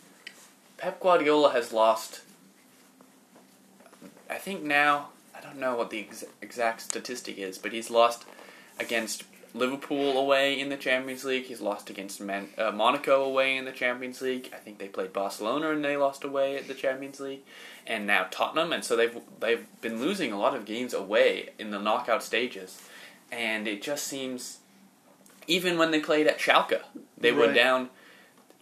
Pep 0.79 0.99
Guardiola 1.01 1.53
has 1.53 1.73
lost. 1.73 2.23
I 4.29 4.39
think 4.39 4.63
now 4.63 5.09
I 5.37 5.41
don't 5.41 5.59
know 5.59 5.75
what 5.77 5.91
the 5.91 6.01
ex- 6.01 6.25
exact 6.41 6.81
statistic 6.81 7.39
is, 7.39 7.59
but 7.59 7.73
he's 7.73 7.91
lost 7.91 8.25
against 8.79 9.25
Liverpool 9.53 10.17
away 10.17 10.59
in 10.59 10.69
the 10.69 10.77
Champions 10.77 11.25
League. 11.25 11.45
He's 11.45 11.61
lost 11.61 11.91
against 11.91 12.21
Man- 12.21 12.51
uh, 12.57 12.71
Monaco 12.71 13.25
away 13.25 13.57
in 13.57 13.65
the 13.65 13.73
Champions 13.73 14.21
League. 14.21 14.51
I 14.53 14.57
think 14.57 14.79
they 14.79 14.89
played 14.89 15.13
Barcelona 15.13 15.71
and 15.71 15.85
they 15.85 15.97
lost 15.97 16.23
away 16.23 16.57
at 16.57 16.69
the 16.69 16.75
Champions 16.75 17.21
League, 17.21 17.43
and 17.87 18.07
now 18.07 18.27
Tottenham. 18.31 18.73
And 18.73 18.85
so 18.85 18.97
they've 18.97 19.17
they've 19.41 19.67
been 19.81 20.01
losing 20.01 20.33
a 20.33 20.39
lot 20.39 20.55
of 20.55 20.65
games 20.65 20.95
away 20.95 21.51
in 21.59 21.71
the 21.71 21.81
knockout 21.81 22.23
stages, 22.23 22.81
and 23.31 23.67
it 23.67 23.83
just 23.83 24.07
seems. 24.07 24.59
Even 25.47 25.79
when 25.79 25.91
they 25.91 25.99
played 25.99 26.29
at 26.29 26.39
Schalke, 26.39 26.81
they 27.19 27.33
were 27.33 27.53
down 27.53 27.91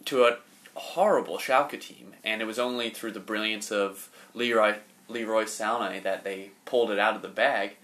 to 0.05 0.23
a 0.23 0.37
horrible 0.73 1.37
Schalke 1.37 1.79
team, 1.79 2.13
and 2.23 2.41
it 2.41 2.45
was 2.45 2.57
only 2.57 2.89
through 2.89 3.11
the 3.11 3.19
brilliance 3.19 3.71
of 3.71 4.09
Leroy 4.33 4.75
Leroy 5.07 5.43
Sané 5.43 6.01
that 6.01 6.23
they 6.23 6.51
pulled 6.65 6.89
it 6.89 6.97
out 6.97 7.15
of 7.15 7.21
the 7.21 7.27
bag. 7.27 7.75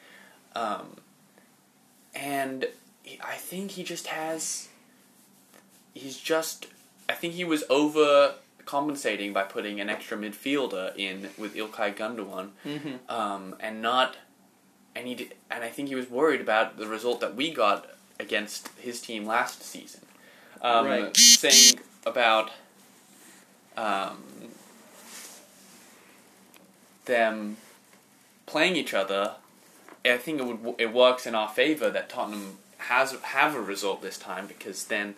Um, 0.56 0.96
and 2.16 2.66
I 3.24 3.36
think 3.36 3.72
he 3.72 3.84
just 3.84 4.08
has. 4.08 4.70
He's 5.94 6.18
just. 6.18 6.68
I 7.08 7.14
think 7.14 7.34
he 7.34 7.44
was 7.44 7.64
over 7.70 8.36
compensating 8.66 9.32
by 9.32 9.44
putting 9.44 9.80
an 9.80 9.90
extra 9.90 10.18
midfielder 10.18 10.96
in 10.98 11.30
with 11.38 11.56
Ilkay 11.56 11.96
Gundogan, 11.96 12.50
mm-hmm. 12.66 13.12
um, 13.14 13.56
and 13.60 13.82
not. 13.82 14.18
And 14.96 15.08
he 15.08 15.16
did, 15.16 15.36
and 15.52 15.64
I 15.64 15.70
think 15.70 15.90
he 15.90 15.96
was 15.96 16.10
worried 16.10 16.42
about 16.42 16.78
the 16.78 16.88
result 16.88 17.20
that 17.20 17.36
we 17.36 17.52
got 17.54 17.88
against 18.20 18.70
his 18.78 19.02
team 19.02 19.26
last 19.26 19.62
season. 19.62 20.02
Um, 20.62 20.88
Right. 20.88 21.18
Saying 21.18 21.80
about 22.06 22.52
um, 23.76 24.24
them 27.06 27.58
playing 28.46 28.78
each 28.78 28.94
other 28.94 29.36
I 30.12 30.18
think 30.18 30.40
it 30.40 30.46
would 30.46 30.76
it 30.78 30.94
works 30.94 31.26
in 31.26 31.36
our 31.36 31.50
favor 31.50 31.90
that 31.90 32.10
Tottenham 32.10 32.58
has 32.90 33.12
have 33.14 33.56
a 33.56 33.62
result 33.62 34.02
this 34.02 34.18
time 34.18 34.48
because 34.48 34.86
then 34.86 35.16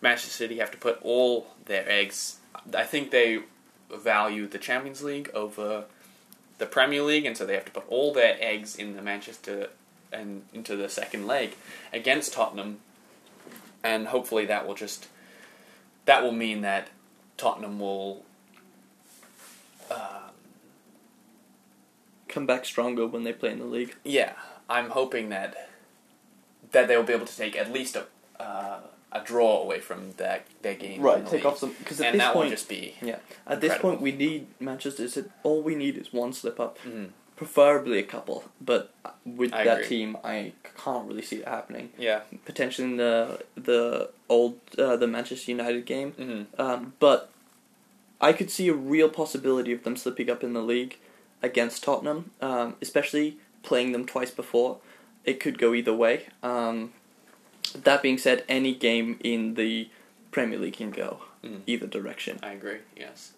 Manchester 0.00 0.30
City 0.30 0.58
have 0.58 0.70
to 0.70 0.78
put 0.78 0.98
all 1.02 1.48
their 1.66 1.88
eggs. 1.88 2.38
I 2.74 2.84
think 2.84 3.10
they 3.10 3.40
value 3.94 4.46
the 4.46 4.58
Champions 4.58 5.02
League 5.02 5.30
over 5.34 5.84
the 6.58 6.66
Premier 6.66 7.02
League, 7.02 7.24
and 7.24 7.36
so 7.36 7.46
they 7.46 7.54
have 7.54 7.64
to 7.64 7.70
put 7.70 7.88
all 7.88 8.12
their 8.12 8.36
eggs 8.40 8.76
in 8.76 8.96
the 8.96 9.02
Manchester 9.02 9.68
and 10.12 10.42
into 10.52 10.76
the 10.76 10.88
second 10.88 11.26
leg 11.26 11.54
against 11.92 12.32
Tottenham, 12.32 12.78
and 13.82 14.08
hopefully 14.08 14.46
that 14.46 14.66
will 14.66 14.74
just 14.74 15.06
that 16.04 16.22
will 16.22 16.32
mean 16.32 16.62
that 16.62 16.88
Tottenham 17.36 17.78
will. 17.78 18.24
Um, 19.90 19.98
Come 22.28 22.46
back 22.46 22.64
stronger 22.66 23.06
when 23.06 23.24
they 23.24 23.32
play 23.32 23.52
in 23.52 23.58
the 23.58 23.64
league. 23.64 23.96
yeah, 24.04 24.34
I'm 24.68 24.90
hoping 24.90 25.30
that 25.30 25.67
that 26.72 26.88
they 26.88 26.96
will 26.96 27.04
be 27.04 27.12
able 27.12 27.26
to 27.26 27.36
take 27.36 27.56
at 27.56 27.72
least 27.72 27.96
a 27.96 28.06
uh, 28.42 28.80
a 29.10 29.20
draw 29.24 29.62
away 29.62 29.80
from 29.80 30.12
that 30.18 30.46
their 30.62 30.74
game. 30.74 31.00
Right, 31.00 31.24
take 31.24 31.32
league. 31.32 31.46
off 31.46 31.58
some 31.58 31.74
because 31.78 32.00
at 32.00 32.08
and 32.08 32.14
this 32.14 32.22
that 32.22 32.34
will 32.34 32.42
point, 32.42 32.50
just 32.52 32.68
be 32.68 32.94
yeah, 33.02 33.18
at 33.46 33.60
this 33.60 33.76
point 33.78 34.00
we 34.00 34.12
need 34.12 34.46
Manchester. 34.60 35.06
All 35.42 35.62
we 35.62 35.74
need 35.74 35.96
is 35.96 36.12
one 36.12 36.32
slip 36.32 36.60
up, 36.60 36.78
mhm. 36.86 37.10
preferably 37.36 37.98
a 37.98 38.02
couple. 38.02 38.44
But 38.60 38.92
with 39.24 39.52
I 39.54 39.64
that 39.64 39.78
agree. 39.78 39.88
team, 39.88 40.16
I 40.22 40.52
can't 40.84 41.08
really 41.08 41.22
see 41.22 41.36
it 41.36 41.48
happening. 41.48 41.90
yeah. 41.98 42.20
Potentially 42.44 42.86
in 42.90 42.96
the 42.98 43.42
the 43.56 44.10
old 44.28 44.58
uh, 44.78 44.96
the 44.96 45.06
Manchester 45.06 45.50
United 45.50 45.86
game, 45.86 46.12
hmm 46.12 46.42
um, 46.60 46.92
but 47.00 47.30
I 48.20 48.32
could 48.32 48.50
see 48.50 48.68
a 48.68 48.74
real 48.74 49.08
possibility 49.08 49.72
of 49.72 49.84
them 49.84 49.96
slipping 49.96 50.28
up 50.28 50.42
in 50.44 50.52
the 50.52 50.62
league 50.62 50.98
against 51.42 51.84
Tottenham, 51.84 52.32
um, 52.40 52.74
especially 52.82 53.38
playing 53.62 53.92
them 53.92 54.04
twice 54.06 54.30
before. 54.30 54.78
It 55.28 55.40
could 55.40 55.58
go 55.58 55.74
either 55.74 55.92
way. 55.92 56.24
Um, 56.42 56.94
that 57.74 58.00
being 58.00 58.16
said, 58.16 58.44
any 58.48 58.74
game 58.74 59.20
in 59.22 59.54
the 59.54 59.90
Premier 60.30 60.58
League 60.58 60.78
can 60.78 60.90
go 60.90 61.20
Mhm. 61.44 61.60
either 61.66 61.86
direction. 61.86 62.38
I 62.42 62.52
agree. 62.52 62.78
Yes. 62.96 63.32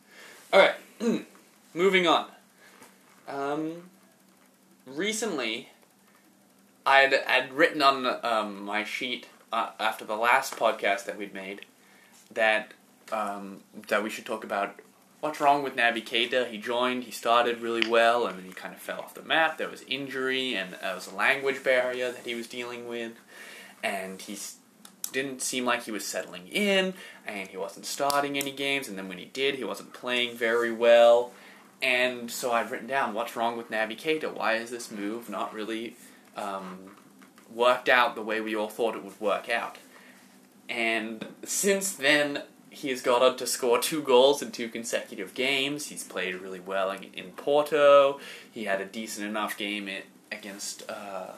All 0.52 0.60
right. 0.60 0.76
Moving 1.74 2.06
on. 2.06 2.30
Um, 3.26 3.90
recently, 4.86 5.70
I'd 6.86 7.12
I'd 7.12 7.52
written 7.52 7.82
on 7.82 8.06
um, 8.24 8.62
my 8.62 8.84
sheet 8.84 9.26
uh, 9.52 9.70
after 9.80 10.04
the 10.04 10.16
last 10.16 10.54
podcast 10.56 11.06
that 11.06 11.16
we'd 11.18 11.34
made 11.34 11.66
that 12.30 12.72
um, 13.10 13.62
that 13.88 14.04
we 14.04 14.10
should 14.10 14.26
talk 14.26 14.44
about 14.44 14.78
what's 15.20 15.40
wrong 15.40 15.62
with 15.62 15.76
Naby 15.76 16.04
Keita. 16.04 16.50
He 16.50 16.58
joined, 16.58 17.04
he 17.04 17.10
started 17.10 17.60
really 17.60 17.88
well, 17.88 18.26
and 18.26 18.38
then 18.38 18.44
he 18.44 18.52
kind 18.52 18.74
of 18.74 18.80
fell 18.80 19.00
off 19.00 19.14
the 19.14 19.22
map. 19.22 19.58
There 19.58 19.68
was 19.68 19.82
injury, 19.82 20.54
and 20.54 20.74
there 20.74 20.94
was 20.94 21.06
a 21.06 21.14
language 21.14 21.62
barrier 21.62 22.10
that 22.10 22.26
he 22.26 22.34
was 22.34 22.46
dealing 22.46 22.88
with, 22.88 23.12
and 23.82 24.20
he 24.20 24.38
didn't 25.12 25.42
seem 25.42 25.64
like 25.64 25.84
he 25.84 25.90
was 25.90 26.06
settling 26.06 26.48
in, 26.48 26.94
and 27.26 27.48
he 27.48 27.56
wasn't 27.56 27.86
starting 27.86 28.38
any 28.38 28.52
games. 28.52 28.88
And 28.88 28.96
then 28.96 29.08
when 29.08 29.18
he 29.18 29.26
did, 29.26 29.56
he 29.56 29.64
wasn't 29.64 29.92
playing 29.92 30.36
very 30.36 30.72
well. 30.72 31.32
And 31.82 32.30
so 32.30 32.52
I've 32.52 32.70
written 32.70 32.86
down 32.86 33.14
what's 33.14 33.36
wrong 33.36 33.56
with 33.56 33.70
Naby 33.70 33.98
Keita. 33.98 34.32
Why 34.32 34.54
is 34.54 34.70
this 34.70 34.90
move 34.90 35.30
not 35.30 35.54
really 35.54 35.96
um, 36.36 36.96
worked 37.52 37.88
out 37.88 38.14
the 38.14 38.22
way 38.22 38.40
we 38.40 38.54
all 38.54 38.68
thought 38.68 38.94
it 38.94 39.02
would 39.02 39.18
work 39.20 39.48
out? 39.48 39.78
And 40.68 41.26
since 41.44 41.92
then, 41.92 42.42
he 42.70 42.88
has 42.90 43.02
got 43.02 43.20
on 43.22 43.36
to 43.38 43.46
score 43.46 43.78
two 43.78 44.00
goals 44.02 44.40
in 44.42 44.52
two 44.52 44.68
consecutive 44.68 45.34
games. 45.34 45.86
He's 45.88 46.04
played 46.04 46.34
really 46.36 46.60
well 46.60 46.90
in, 46.90 47.04
in 47.14 47.32
Porto. 47.32 48.20
He 48.50 48.64
had 48.64 48.80
a 48.80 48.84
decent 48.84 49.26
enough 49.26 49.56
game 49.56 49.88
in, 49.88 50.02
against 50.32 50.88
uh, 50.88 51.32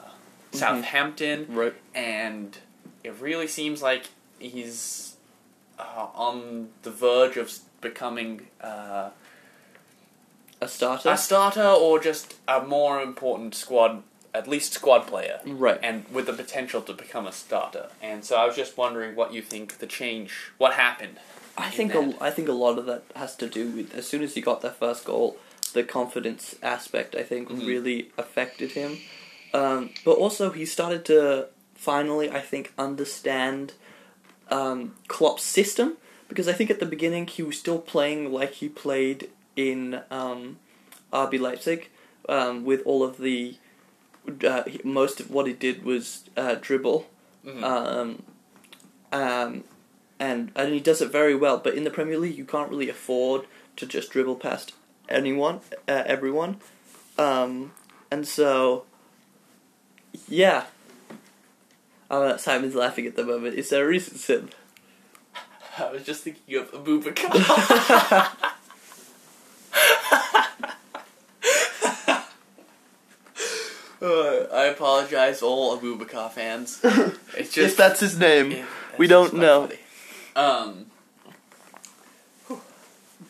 Southampton, 0.51 1.47
Right. 1.49 1.73
and 1.95 2.57
it 3.03 3.15
really 3.19 3.47
seems 3.47 3.81
like 3.81 4.09
he's 4.39 5.15
uh, 5.79 6.07
on 6.13 6.69
the 6.83 6.91
verge 6.91 7.35
of 7.37 7.51
becoming 7.81 8.47
uh, 8.61 9.09
A 10.61 10.67
starter. 10.67 11.09
a 11.09 11.17
starter 11.17 11.67
or 11.67 11.99
just 11.99 12.35
a 12.47 12.61
more 12.61 13.01
important 13.01 13.55
squad, 13.55 14.03
at 14.33 14.47
least 14.47 14.73
squad 14.73 15.05
player 15.07 15.39
right. 15.45 15.79
and 15.83 16.05
with 16.11 16.25
the 16.25 16.33
potential 16.33 16.81
to 16.81 16.93
become 16.93 17.27
a 17.27 17.31
starter. 17.31 17.89
And 18.01 18.25
so 18.25 18.35
I 18.35 18.45
was 18.45 18.55
just 18.55 18.77
wondering 18.77 19.15
what 19.15 19.33
you 19.33 19.41
think 19.41 19.77
the 19.77 19.87
change, 19.87 20.51
what 20.57 20.73
happened. 20.73 21.17
I 21.57 21.69
think 21.69 21.93
that. 21.93 22.15
a, 22.19 22.23
I 22.23 22.31
think 22.31 22.47
a 22.49 22.53
lot 22.53 22.79
of 22.79 22.85
that 22.87 23.03
has 23.15 23.35
to 23.37 23.47
do 23.47 23.69
with 23.69 23.93
as 23.93 24.07
soon 24.07 24.23
as 24.23 24.33
he 24.33 24.41
got 24.41 24.61
that 24.61 24.77
first 24.77 25.05
goal, 25.05 25.37
the 25.73 25.83
confidence 25.83 26.55
aspect 26.63 27.15
I 27.15 27.23
think 27.23 27.49
Mhm. 27.49 27.67
really 27.67 28.11
affected 28.17 28.71
him. 28.71 28.97
Um, 29.53 29.91
but 30.03 30.13
also 30.13 30.49
he 30.49 30.65
started 30.65 31.05
to 31.05 31.47
finally 31.75 32.29
I 32.31 32.39
think 32.39 32.73
understand 32.77 33.73
um, 34.49 34.95
Klopp's 35.07 35.43
system 35.43 35.97
because 36.27 36.47
I 36.47 36.53
think 36.53 36.71
at 36.71 36.79
the 36.79 36.85
beginning 36.87 37.27
he 37.27 37.43
was 37.43 37.59
still 37.59 37.79
playing 37.79 38.31
like 38.31 38.53
he 38.53 38.69
played 38.69 39.29
in 39.55 40.01
um, 40.09 40.57
RB 41.11 41.39
Leipzig 41.39 41.89
um, 42.27 42.65
with 42.65 42.81
all 42.85 43.03
of 43.03 43.17
the 43.17 43.57
uh, 44.45 44.63
he- 44.63 44.81
most 44.83 45.19
of 45.19 45.29
what 45.31 45.47
he 45.47 45.53
did 45.53 45.83
was 45.83 46.23
uh, 46.37 46.55
dribble 46.61 47.07
Mhm. 47.45 47.63
um, 47.63 48.23
um, 49.11 49.63
and 50.19 50.51
and 50.55 50.73
he 50.73 50.79
does 50.79 51.01
it 51.01 51.11
very 51.11 51.35
well. 51.35 51.57
But 51.57 51.73
in 51.75 51.83
the 51.83 51.91
Premier 51.91 52.17
League, 52.17 52.37
you 52.37 52.45
can't 52.45 52.69
really 52.69 52.89
afford 52.89 53.45
to 53.75 53.85
just 53.85 54.11
dribble 54.11 54.35
past 54.37 54.73
anyone, 55.09 55.59
uh, 55.87 56.03
everyone, 56.05 56.57
um, 57.17 57.71
and 58.11 58.27
so 58.27 58.85
yeah. 60.29 60.65
Uh, 62.11 62.37
Simon's 62.37 62.75
laughing 62.75 63.07
at 63.07 63.15
the 63.15 63.25
moment. 63.25 63.55
Is 63.55 63.69
there 63.69 63.85
a 63.85 63.87
reason, 63.87 64.15
Sim? 64.17 64.49
I 65.79 65.91
was 65.91 66.03
just 66.03 66.23
thinking 66.23 66.55
of 66.57 66.71
Aboubakar. 66.71 67.33
Uh, 74.01 74.47
I 74.53 74.65
apologize, 75.13 75.41
all 75.41 75.77
Aboubakar 75.77 76.31
fans. 76.31 76.79
It's 77.35 77.51
just 77.51 77.71
if 77.71 77.77
that's 77.77 77.99
his 77.99 78.17
name, 78.17 78.51
Yeah, 78.51 78.65
we 78.97 79.07
don't 79.07 79.33
know. 79.33 79.67
funny. 79.67 79.79
Um, 80.35 80.85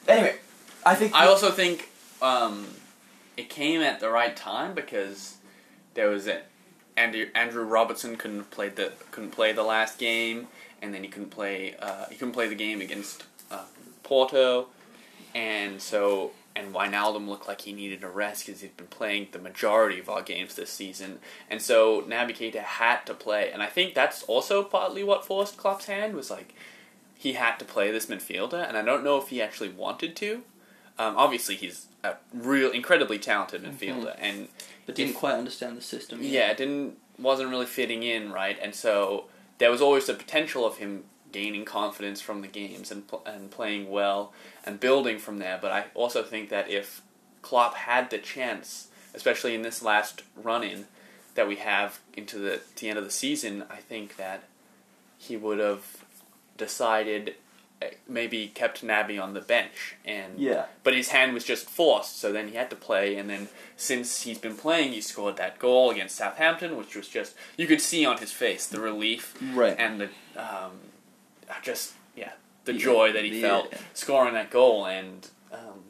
Anyway, 0.06 0.36
I 0.86 0.96
think 0.96 1.16
I 1.16 1.28
also 1.28 1.50
think 1.50 1.88
um, 2.22 2.68
it 3.38 3.48
came 3.50 3.80
at 3.80 4.02
the 4.02 4.10
right 4.10 4.36
time 4.36 4.74
because 4.74 5.38
there 5.94 6.10
was 6.10 6.28
a 6.28 6.42
Andrew 6.98 7.28
Andrew 7.34 7.64
Robertson 7.64 8.18
couldn't 8.18 8.40
have 8.40 8.52
played 8.52 8.76
the 8.76 8.92
couldn't 9.12 9.32
play 9.32 9.54
the 9.54 9.64
last 9.64 9.98
game, 9.98 10.50
and 10.82 10.94
then 10.94 11.04
he 11.06 11.10
couldn't 11.10 11.30
play 11.30 11.76
uh, 11.80 12.08
he 12.10 12.16
couldn't 12.18 12.34
play 12.34 12.50
the 12.50 12.56
game 12.56 12.82
against 12.82 13.24
uh, 13.50 13.64
Porto, 14.04 14.68
and 15.34 15.82
so 15.82 16.32
and 16.56 16.74
Wijnaldum 16.74 17.28
looked 17.28 17.48
like 17.48 17.62
he 17.62 17.74
needed 17.74 18.04
a 18.04 18.10
rest 18.10 18.46
because 18.46 18.62
he'd 18.62 18.78
been 18.78 18.88
playing 18.88 19.30
the 19.32 19.40
majority 19.40 20.00
of 20.00 20.10
our 20.10 20.22
games 20.22 20.56
this 20.56 20.70
season, 20.70 21.20
and 21.50 21.62
so 21.62 22.02
Naby 22.04 22.36
Keita 22.38 22.62
had 22.62 23.06
to 23.06 23.14
play, 23.14 23.52
and 23.52 23.64
I 23.64 23.68
think 23.68 23.94
that's 23.94 24.24
also 24.24 24.64
partly 24.64 25.04
what 25.04 25.26
forced 25.26 25.58
Klopp's 25.58 25.86
hand 25.86 26.16
was 26.16 26.30
like 26.30 26.54
he 27.16 27.34
had 27.34 27.58
to 27.58 27.66
play 27.66 27.92
this 27.92 28.08
midfielder, 28.08 28.68
and 28.68 28.78
I 28.78 28.82
don't 28.82 29.04
know 29.04 29.18
if 29.18 29.30
he 29.30 29.42
actually 29.42 29.70
wanted 29.70 30.16
to. 30.18 30.44
Um, 31.00 31.16
obviously, 31.18 31.56
he's 31.56 31.88
a 32.04 32.16
real 32.34 32.70
incredibly 32.70 33.18
talented 33.18 33.64
midfielder, 33.64 34.16
and 34.20 34.50
but 34.86 34.96
didn't 34.96 35.16
quite 35.16 35.36
understand 35.36 35.78
the 35.78 35.82
system. 35.82 36.22
yet. 36.22 36.32
yeah, 36.32 36.52
it 36.52 36.58
didn't 36.58 36.98
wasn't 37.18 37.50
really 37.50 37.66
fitting 37.66 38.04
in 38.04 38.32
right, 38.32 38.58
and 38.62 38.76
so 38.76 39.26
there 39.58 39.72
was 39.72 39.82
always 39.82 40.06
the 40.08 40.14
potential 40.14 40.66
of 40.66 40.78
him 40.78 41.06
gaining 41.34 41.66
confidence 41.66 42.22
from 42.22 42.42
the 42.42 42.48
games 42.48 42.90
and 42.92 43.06
pl- 43.08 43.24
and 43.26 43.52
playing 43.52 43.90
well 43.92 44.32
and 44.64 44.80
building 44.80 45.20
from 45.20 45.40
there. 45.40 45.60
But 45.62 45.72
I 45.72 45.86
also 45.94 46.24
think 46.24 46.48
that 46.50 46.70
if 46.70 47.02
Klopp 47.42 47.76
had 47.76 48.10
the 48.10 48.18
chance, 48.20 48.88
especially 49.14 49.54
in 49.54 49.62
this 49.64 49.84
last 49.84 50.24
run 50.42 50.64
in 50.64 50.86
that 51.36 51.48
we 51.48 51.58
have 51.58 52.00
into 52.16 52.38
the, 52.40 52.62
the 52.78 52.88
end 52.90 52.98
of 52.98 53.04
the 53.04 53.12
season, 53.12 53.64
I 53.70 53.78
think 53.78 54.16
that 54.16 54.44
he 55.18 55.36
would 55.36 55.60
have 55.60 55.84
decided 56.58 57.36
uh, 57.82 57.88
maybe 58.08 58.48
kept 58.48 58.86
Naby 58.86 59.22
on 59.22 59.34
the 59.34 59.42
bench 59.42 59.96
and 60.06 60.38
Yeah. 60.40 60.66
but 60.84 60.94
his 60.96 61.10
hand 61.10 61.34
was 61.34 61.44
just 61.44 61.70
forced, 61.70 62.20
so 62.20 62.32
then 62.32 62.48
he 62.50 62.56
had 62.56 62.70
to 62.70 62.76
play. 62.76 63.16
And 63.18 63.30
then 63.30 63.50
since 63.76 64.22
he's 64.22 64.38
been 64.38 64.56
playing, 64.56 64.92
he 64.94 65.02
scored 65.02 65.38
that 65.38 65.60
goal 65.60 65.90
against 65.92 66.16
Southampton, 66.16 66.78
which 66.78 66.96
was 66.96 67.08
just 67.08 67.34
you 67.58 67.68
could 67.68 67.82
see 67.82 68.06
on 68.06 68.18
his 68.20 68.32
face 68.32 68.68
the 68.68 68.80
relief 68.80 69.36
Right. 69.54 69.76
and 69.78 70.00
the 70.02 70.10
um, 70.38 70.72
just 71.62 71.94
yeah 72.16 72.32
the 72.66 72.74
Yeah, 72.74 72.80
joy 72.84 73.12
that 73.14 73.24
he 73.26 73.40
yeah. 73.42 73.48
felt 73.48 73.74
scoring 73.94 74.34
that 74.36 74.50
goal 74.50 74.86
and 74.86 75.28
um, 75.52 75.84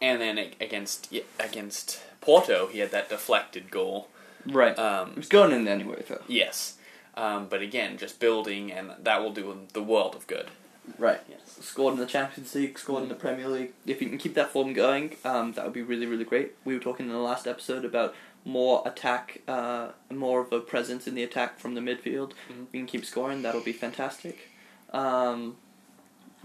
and 0.00 0.20
then 0.20 0.38
against 0.60 1.12
against 1.40 2.00
Porto, 2.20 2.66
he 2.68 2.78
had 2.80 2.90
that 2.90 3.08
deflected 3.08 3.70
goal. 3.70 4.08
Right. 4.46 4.72
it 4.72 4.78
Um, 4.78 5.14
was 5.16 5.28
going 5.28 5.52
in 5.52 5.66
anyway, 5.68 6.04
though. 6.08 6.22
yes, 6.28 6.76
um, 7.16 7.48
but 7.48 7.60
again, 7.62 7.98
just 7.98 8.20
building, 8.20 8.72
and 8.72 8.92
that 9.02 9.20
will 9.20 9.32
do 9.32 9.50
him 9.50 9.66
the 9.72 9.82
world 9.82 10.14
of 10.14 10.26
good. 10.26 10.48
Right. 10.96 11.20
Yes. 11.28 11.58
Scored 11.60 11.94
in 11.94 12.00
the 12.00 12.06
Champions 12.06 12.54
League, 12.54 12.78
scored 12.78 13.02
in 13.02 13.08
the 13.10 13.14
Premier 13.14 13.46
League. 13.48 13.72
If 13.84 14.00
you 14.00 14.08
can 14.08 14.16
keep 14.16 14.32
that 14.34 14.50
form 14.52 14.72
going, 14.72 15.16
um, 15.24 15.52
that 15.52 15.64
would 15.64 15.74
be 15.74 15.82
really, 15.82 16.06
really 16.06 16.24
great. 16.24 16.52
We 16.64 16.72
were 16.74 16.80
talking 16.80 17.06
in 17.06 17.12
the 17.12 17.18
last 17.18 17.46
episode 17.46 17.84
about 17.84 18.14
more 18.48 18.82
attack, 18.86 19.42
uh, 19.46 19.88
more 20.10 20.40
of 20.40 20.50
a 20.52 20.58
presence 20.60 21.06
in 21.06 21.14
the 21.14 21.22
attack 21.22 21.58
from 21.60 21.74
the 21.74 21.80
midfield. 21.82 22.30
Mhm. 22.50 22.66
We 22.72 22.78
can 22.80 22.86
keep 22.86 23.04
scoring. 23.04 23.42
That'll 23.42 23.60
be 23.60 23.74
fantastic. 23.74 24.48
Um, 24.90 25.58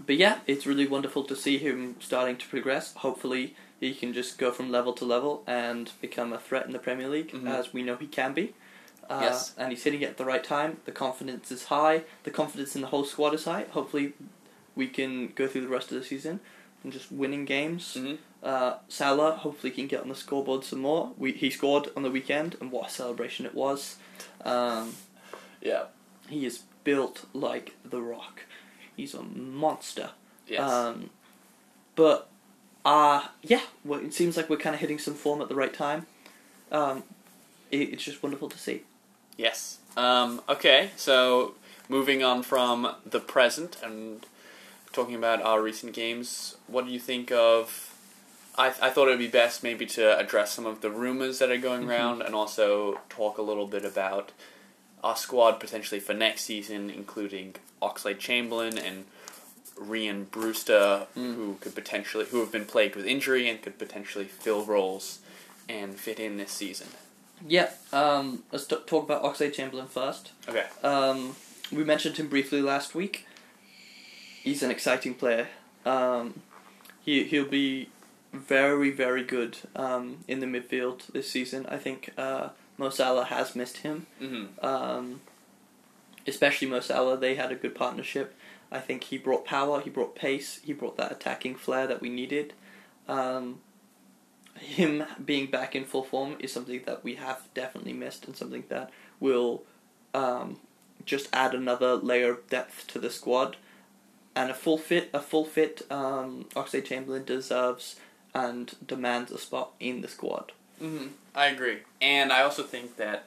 but 0.04 0.16
yeah, 0.16 0.40
it's 0.46 0.66
really 0.66 0.86
wonderful 0.86 1.24
to 1.24 1.34
see 1.34 1.56
him 1.56 1.96
starting 2.00 2.36
to 2.36 2.46
progress. 2.46 2.92
Hopefully, 2.96 3.56
he 3.80 3.94
can 3.94 4.12
just 4.12 4.36
go 4.36 4.52
from 4.52 4.70
level 4.70 4.92
to 4.92 5.04
level 5.06 5.42
and 5.46 5.90
become 6.02 6.32
a 6.32 6.38
threat 6.38 6.66
in 6.66 6.72
the 6.72 6.78
Premier 6.78 7.08
League, 7.08 7.32
Mhm. 7.32 7.48
as 7.48 7.72
we 7.72 7.82
know 7.82 7.96
he 7.96 8.06
can 8.06 8.34
be. 8.34 8.52
Uh, 9.08 9.20
Yes. 9.22 9.54
And 9.56 9.70
he's 9.72 9.82
hitting 9.84 10.02
it 10.02 10.10
at 10.10 10.16
the 10.18 10.24
right 10.26 10.44
time. 10.44 10.80
The 10.84 10.92
confidence 10.92 11.50
is 11.50 11.64
high. 11.64 12.04
The 12.24 12.30
confidence 12.30 12.74
in 12.74 12.82
the 12.82 12.88
whole 12.88 13.04
squad 13.04 13.32
is 13.34 13.44
high. 13.44 13.64
Hopefully, 13.70 14.12
we 14.76 14.88
can 14.88 15.28
go 15.28 15.46
through 15.48 15.62
the 15.62 15.68
rest 15.68 15.90
of 15.90 15.98
the 15.98 16.04
season 16.04 16.40
and 16.84 16.92
just 16.92 17.10
winning 17.10 17.44
games. 17.44 17.94
Mhm. 17.98 18.18
Uh, 18.42 18.74
Salah 18.88 19.32
hopefully 19.36 19.70
can 19.72 19.86
get 19.88 20.02
on 20.02 20.08
the 20.10 20.14
scoreboard 20.14 20.64
some 20.64 20.80
more. 20.80 21.12
We, 21.16 21.32
he 21.32 21.50
scored 21.50 21.88
on 21.96 22.02
the 22.02 22.10
weekend, 22.10 22.56
and 22.60 22.70
what 22.70 22.88
a 22.88 22.90
celebration 22.90 23.46
it 23.46 23.54
was. 23.54 23.96
Um, 24.44 24.94
Yeah. 25.62 25.84
he 26.28 26.44
is 26.46 26.60
built 26.84 27.24
like 27.32 27.74
the 27.84 28.02
Rock. 28.02 28.42
He's 28.96 29.14
a 29.14 29.22
monster. 29.22 30.10
Yes. 30.46 30.60
Um, 30.70 31.10
but 31.96 32.28
uh, 32.84 33.28
yeah, 33.42 33.62
well, 33.82 34.00
it 34.00 34.12
seems 34.12 34.36
like 34.36 34.50
we're 34.50 34.58
kind 34.58 34.74
of 34.74 34.80
hitting 34.80 34.98
some 34.98 35.14
form 35.14 35.40
at 35.40 35.48
the 35.48 35.54
right 35.54 35.72
time. 35.72 36.06
Um, 36.70 37.02
it, 37.70 37.94
it's 37.94 38.04
just 38.04 38.22
wonderful 38.22 38.50
to 38.50 38.58
see. 38.58 38.82
Yes. 39.38 39.78
Um, 39.96 40.42
okay, 40.48 40.90
so 40.96 41.54
moving 41.88 42.22
on 42.22 42.42
from 42.42 42.94
the 43.06 43.20
present 43.20 43.78
and 43.82 44.26
talking 44.94 45.14
about 45.14 45.42
our 45.42 45.60
recent 45.60 45.92
games, 45.92 46.56
what 46.66 46.86
do 46.86 46.92
you 46.92 46.98
think 46.98 47.30
of? 47.32 47.90
I, 48.56 48.68
I 48.68 48.90
thought 48.90 49.08
it 49.08 49.10
would 49.10 49.18
be 49.18 49.26
best 49.26 49.62
maybe 49.62 49.84
to 49.86 50.16
address 50.18 50.52
some 50.52 50.64
of 50.64 50.80
the 50.80 50.90
rumors 50.90 51.40
that 51.40 51.50
are 51.50 51.58
going 51.58 51.82
Mhm. 51.82 51.88
around 51.88 52.22
and 52.22 52.34
also 52.34 53.00
talk 53.10 53.36
a 53.36 53.42
little 53.42 53.66
bit 53.66 53.84
about 53.84 54.30
our 55.02 55.16
squad 55.16 55.58
potentially 55.60 56.00
for 56.00 56.14
next 56.14 56.44
season, 56.44 56.88
including 56.88 57.56
Oxlade 57.82 58.18
Chamberlain 58.20 58.78
and 58.78 59.04
Rhian 59.76 60.30
Brewster, 60.30 61.08
Mm. 61.16 61.34
who 61.34 61.56
could 61.60 61.74
potentially 61.74 62.26
who 62.26 62.38
have 62.40 62.52
been 62.52 62.64
plagued 62.64 62.94
with 62.94 63.06
injury 63.06 63.48
and 63.48 63.60
could 63.60 63.76
potentially 63.78 64.24
fill 64.26 64.64
roles 64.64 65.18
and 65.68 65.98
fit 65.98 66.20
in 66.20 66.36
this 66.36 66.52
season. 66.52 66.86
Yeah, 67.46 67.70
um, 67.92 68.44
let's 68.52 68.66
t- 68.66 68.76
talk 68.86 69.02
about 69.04 69.24
Oxlade 69.24 69.52
Chamberlain 69.52 69.88
first. 69.88 70.30
Okay. 70.48 70.64
Um, 70.84 71.34
we 71.72 71.82
mentioned 71.82 72.16
him 72.16 72.28
briefly 72.28 72.62
last 72.62 72.94
week. 72.94 73.26
He's 74.44 74.62
an 74.62 74.70
exciting 74.70 75.14
player. 75.14 75.48
Um, 75.86 76.42
he 77.04 77.24
he'll 77.24 77.48
be 77.48 77.88
very 78.32 78.90
very 78.90 79.24
good 79.24 79.56
um, 79.74 80.18
in 80.28 80.40
the 80.40 80.46
midfield 80.46 81.06
this 81.12 81.30
season. 81.30 81.64
I 81.66 81.78
think 81.78 82.10
uh, 82.18 82.50
Mo 82.76 82.90
Salah 82.90 83.24
has 83.24 83.56
missed 83.56 83.78
him, 83.78 84.06
Mm-hmm. 84.20 84.64
um, 84.64 85.20
especially 86.26 86.68
Mo 86.68 86.80
Salah. 86.80 87.16
They 87.16 87.36
had 87.36 87.50
a 87.50 87.54
good 87.54 87.74
partnership. 87.74 88.34
I 88.70 88.80
think 88.80 89.04
he 89.04 89.18
brought 89.18 89.44
power, 89.46 89.80
he 89.80 89.88
brought 89.88 90.14
pace, 90.14 90.60
he 90.62 90.72
brought 90.72 90.96
that 90.98 91.12
attacking 91.12 91.54
flair 91.54 91.86
that 91.86 92.00
we 92.02 92.08
needed. 92.10 92.52
Um, 93.08 93.60
him 94.58 95.04
being 95.24 95.50
back 95.50 95.74
in 95.74 95.84
full 95.84 96.02
form 96.04 96.36
is 96.38 96.52
something 96.52 96.82
that 96.84 97.02
we 97.04 97.14
have 97.14 97.48
definitely 97.54 97.92
missed, 97.94 98.26
and 98.26 98.36
something 98.36 98.64
that 98.68 98.90
will 99.20 99.62
um, 100.12 100.58
just 101.06 101.28
add 101.32 101.54
another 101.54 101.94
layer 101.94 102.32
of 102.32 102.48
depth 102.50 102.86
to 102.88 102.98
the 102.98 103.10
squad. 103.10 103.56
And 104.36 104.50
a 104.50 104.54
full 104.54 104.78
fit, 104.78 105.10
a 105.14 105.20
full 105.20 105.44
fit 105.44 105.82
um, 105.90 106.46
Oxlade 106.56 106.84
Chamberlain 106.86 107.24
deserves 107.24 107.96
and 108.34 108.74
demands 108.84 109.30
a 109.30 109.38
spot 109.38 109.70
in 109.78 110.00
the 110.00 110.08
squad. 110.08 110.52
hmm 110.78 111.08
I 111.36 111.46
agree, 111.46 111.78
and 112.00 112.32
I 112.32 112.42
also 112.42 112.62
think 112.62 112.96
that 112.96 113.24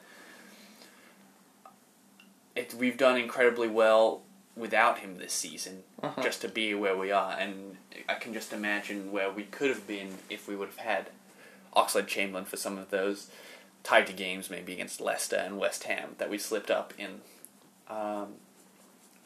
it 2.56 2.74
we've 2.74 2.96
done 2.96 3.16
incredibly 3.16 3.68
well 3.68 4.22
without 4.56 4.98
him 4.98 5.18
this 5.18 5.32
season, 5.32 5.84
Uh-huh. 6.02 6.22
just 6.22 6.40
to 6.42 6.48
be 6.48 6.74
where 6.74 6.96
we 6.96 7.12
are, 7.12 7.32
and 7.38 7.76
I 8.08 8.14
can 8.14 8.32
just 8.32 8.52
imagine 8.52 9.12
where 9.12 9.30
we 9.30 9.44
could 9.44 9.68
have 9.70 9.86
been 9.86 10.14
if 10.28 10.48
we 10.48 10.56
would 10.56 10.68
have 10.68 10.78
had 10.78 11.10
Oxlade 11.76 12.06
Chamberlain 12.08 12.44
for 12.44 12.56
some 12.56 12.76
of 12.78 12.90
those 12.90 13.30
tied 13.84 14.06
to 14.08 14.12
games, 14.12 14.50
maybe 14.50 14.72
against 14.72 15.00
Leicester 15.00 15.36
and 15.36 15.58
West 15.58 15.84
Ham 15.84 16.16
that 16.18 16.28
we 16.28 16.38
slipped 16.38 16.70
up 16.70 16.92
in. 16.98 17.20
Um, 17.88 18.34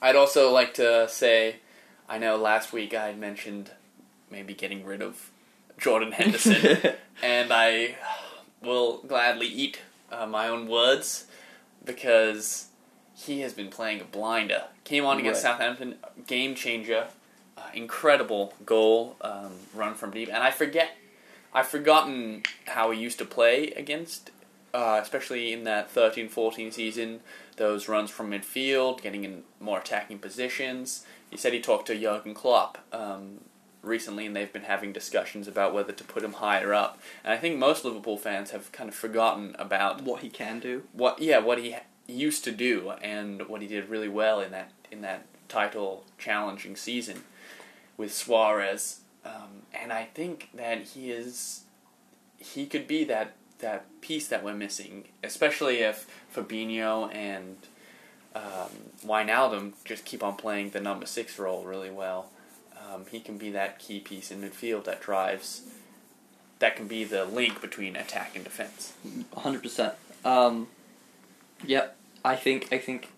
I'd 0.03 0.17
also 0.17 0.51
like 0.53 0.75
to 0.75 1.09
say, 1.09 1.57
I 2.13 2.19
know 2.19 2.37
last 2.37 2.75
week 2.75 2.93
I 2.93 3.07
had 3.07 3.19
mentioned 3.19 3.71
maybe 4.31 4.53
getting 4.53 4.85
rid 4.85 5.01
of 5.01 5.31
Jordan 5.79 6.13
Henderson 6.13 6.93
and 7.23 7.51
I 7.51 7.95
will 8.63 8.99
gladly 8.99 9.47
eat 9.47 9.79
uh, 10.11 10.27
my 10.27 10.47
own 10.47 10.69
words 10.69 11.25
because 11.83 12.67
he 13.15 13.41
has 13.41 13.55
been 13.55 13.71
playing 13.71 14.03
a 14.03 14.05
blinder. 14.05 14.65
Came 14.85 15.07
on 15.07 15.21
against 15.21 15.43
Right. 15.43 15.53
Southampton, 15.53 15.95
game 16.27 16.55
changer, 16.55 17.07
uh, 17.57 17.63
incredible 17.73 18.53
goal, 18.67 19.17
um, 19.23 19.53
run 19.75 19.95
from 19.95 20.11
deep, 20.11 20.29
and 20.29 20.43
I 20.43 20.51
forget, 20.51 20.91
I've 21.55 21.69
forgotten 21.69 22.43
how 22.67 22.91
he 22.91 23.01
used 23.01 23.19
to 23.21 23.25
play 23.25 23.69
against, 23.69 24.31
uh, 24.75 25.01
especially 25.03 25.55
in 25.55 25.65
that 25.65 25.95
13-14 25.95 26.75
season. 26.75 27.21
Those 27.57 27.89
runs 27.89 28.11
from 28.11 28.31
midfield, 28.31 29.01
getting 29.01 29.25
in 29.25 29.45
more 29.61 29.79
attacking 29.79 30.19
positions. 30.19 31.07
He 31.33 31.39
said 31.39 31.55
he 31.55 31.61
talked 31.61 31.87
to 31.87 31.99
Jurgen 31.99 32.35
Klopp 32.35 32.77
um, 32.93 33.41
recently, 33.81 34.27
and 34.27 34.37
they've 34.37 34.53
been 34.53 34.65
having 34.65 34.93
discussions 34.93 35.49
about 35.49 35.73
whether 35.73 35.91
to 35.91 36.05
put 36.05 36.23
him 36.23 36.35
higher 36.35 36.75
up. 36.75 37.01
And 37.25 37.33
I 37.33 37.39
think 37.39 37.59
most 37.59 37.87
Liverpool 37.87 38.19
fans 38.19 38.51
have 38.51 38.71
kind 38.71 38.91
of 38.91 38.95
forgotten 38.95 39.57
about 39.59 40.03
what 40.03 40.21
he 40.21 40.29
can 40.29 40.61
do. 40.61 40.83
what, 40.93 41.23
yeah, 41.23 41.39
what 41.39 41.59
he 41.59 41.77
used 42.07 42.45
to 42.45 42.53
do 42.53 42.91
and 43.03 43.49
what 43.49 43.63
he 43.63 43.67
did 43.67 43.89
really 43.89 44.09
well 44.09 44.41
in 44.41 44.51
that 44.51 44.73
in 44.91 45.01
that 45.01 45.25
title 45.49 46.05
challenging 46.19 46.77
season 46.77 47.23
with 47.97 48.13
Suarez. 48.13 49.01
Um, 49.25 49.63
and 49.73 49.91
I 49.91 50.05
think 50.05 50.51
that 50.53 50.83
he 50.89 51.11
is 51.11 51.63
he 52.37 52.67
could 52.67 52.87
be 52.87 53.05
that 53.05 53.33
that 53.61 53.87
piece 54.03 54.29
that 54.29 54.45
we're 54.45 54.53
missing, 54.53 55.05
especially 55.25 55.79
if 55.79 56.07
Fabinho 56.35 57.15
and 57.15 57.57
um, 58.35 58.71
Wijnaldum 59.05 59.73
just 59.85 60.05
keep 60.05 60.23
on 60.23 60.37
playing 60.37 60.71
the 60.71 60.81
number 60.81 61.07
six 61.07 61.39
role 61.39 61.65
really 61.65 61.91
well. 61.91 62.31
Um, 62.93 63.07
he 63.11 63.21
can 63.21 63.39
be 63.39 63.51
that 63.51 63.79
key 63.79 64.01
piece 64.01 64.31
in 64.31 64.43
midfield 64.43 64.85
that 64.85 65.01
drives. 65.01 65.63
That 66.59 66.77
can 66.77 66.87
be 66.87 67.05
the 67.05 67.25
link 67.25 67.61
between 67.61 67.97
attack 67.97 68.35
and 68.35 68.45
defense. 68.45 68.93
hundred 69.37 69.63
percent. 69.63 69.95
Um, 70.25 70.69
yep, 71.65 71.97
I 72.25 72.37
think 72.37 72.73
I 72.73 72.79
think 72.79 73.09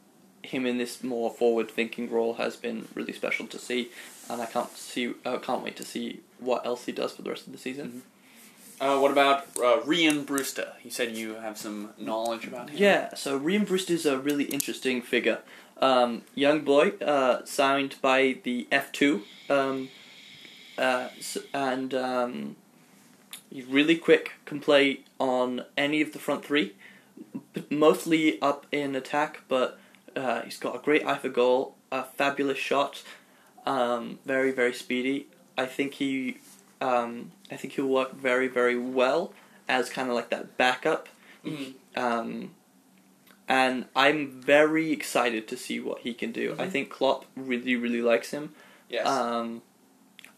him 0.42 0.66
in 0.66 0.78
this 0.78 1.02
more 1.02 1.30
forward-thinking 1.30 2.10
role 2.10 2.34
has 2.34 2.56
been 2.56 2.88
really 2.94 3.12
special 3.12 3.46
to 3.46 3.58
see, 3.58 3.90
and 4.28 4.42
I 4.42 4.46
can't 4.46 4.70
see 4.76 5.14
uh, 5.24 5.38
can't 5.38 5.62
wait 5.62 5.76
to 5.76 5.84
see 5.84 6.20
what 6.38 6.66
else 6.66 6.84
he 6.86 6.92
does 6.92 7.12
for 7.12 7.22
the 7.22 7.30
rest 7.30 7.46
of 7.46 7.52
the 7.52 7.58
season. 7.58 8.02
Uh, 8.84 8.98
what 8.98 9.10
about 9.10 9.46
uh, 9.56 9.80
Rhian 9.80 10.26
Brewster? 10.26 10.74
You 10.82 10.90
said 10.90 11.16
you 11.16 11.36
have 11.36 11.56
some 11.56 11.94
knowledge 11.96 12.46
about 12.46 12.68
him. 12.68 12.76
Yeah, 12.76 13.14
so 13.14 13.40
Rhian 13.40 13.66
Brewster's 13.66 14.04
a 14.04 14.18
really 14.18 14.44
interesting 14.44 15.00
figure. 15.00 15.38
Um, 15.80 16.20
young 16.34 16.60
boy, 16.64 16.90
uh, 17.00 17.46
signed 17.46 17.94
by 18.02 18.36
the 18.42 18.68
F 18.70 18.92
two, 18.92 19.22
um, 19.48 19.88
uh, 20.76 21.08
and 21.54 21.94
um, 21.94 22.56
he's 23.48 23.64
really 23.64 23.96
quick. 23.96 24.32
Can 24.44 24.60
play 24.60 25.00
on 25.18 25.64
any 25.78 26.02
of 26.02 26.12
the 26.12 26.18
front 26.18 26.44
three, 26.44 26.74
mostly 27.70 28.38
up 28.42 28.66
in 28.70 28.94
attack, 28.94 29.40
but 29.48 29.78
uh, 30.14 30.42
he's 30.42 30.58
got 30.58 30.76
a 30.76 30.78
great 30.78 31.06
eye 31.06 31.16
for 31.16 31.30
goal, 31.30 31.74
a 31.90 32.02
fabulous 32.02 32.58
shot, 32.58 33.02
um, 33.64 34.18
very 34.26 34.52
very 34.52 34.74
speedy. 34.74 35.28
I 35.56 35.64
think 35.64 35.94
he, 35.94 36.36
um, 36.84 37.32
I 37.50 37.56
think 37.56 37.74
he'll 37.74 37.86
work 38.00 38.12
very 38.14 38.48
very 38.48 38.76
well 39.00 39.32
as 39.68 39.88
kind 39.90 40.08
of 40.10 40.14
like 40.14 40.28
that 40.30 40.56
backup. 40.58 41.08
Mhm. 41.44 41.74
Um, 41.96 42.54
and 43.48 43.86
I'm 43.94 44.40
very 44.40 44.90
excited 44.92 45.46
to 45.48 45.56
see 45.56 45.78
what 45.80 45.98
he 46.00 46.14
can 46.14 46.32
do. 46.32 46.54
I 46.58 46.66
Mhm. 46.66 46.70
think 46.72 46.90
Klopp 46.90 47.24
really, 47.36 47.76
really 47.76 48.00
likes 48.02 48.30
him. 48.30 48.54
Yes. 48.88 49.06
Um, 49.06 49.62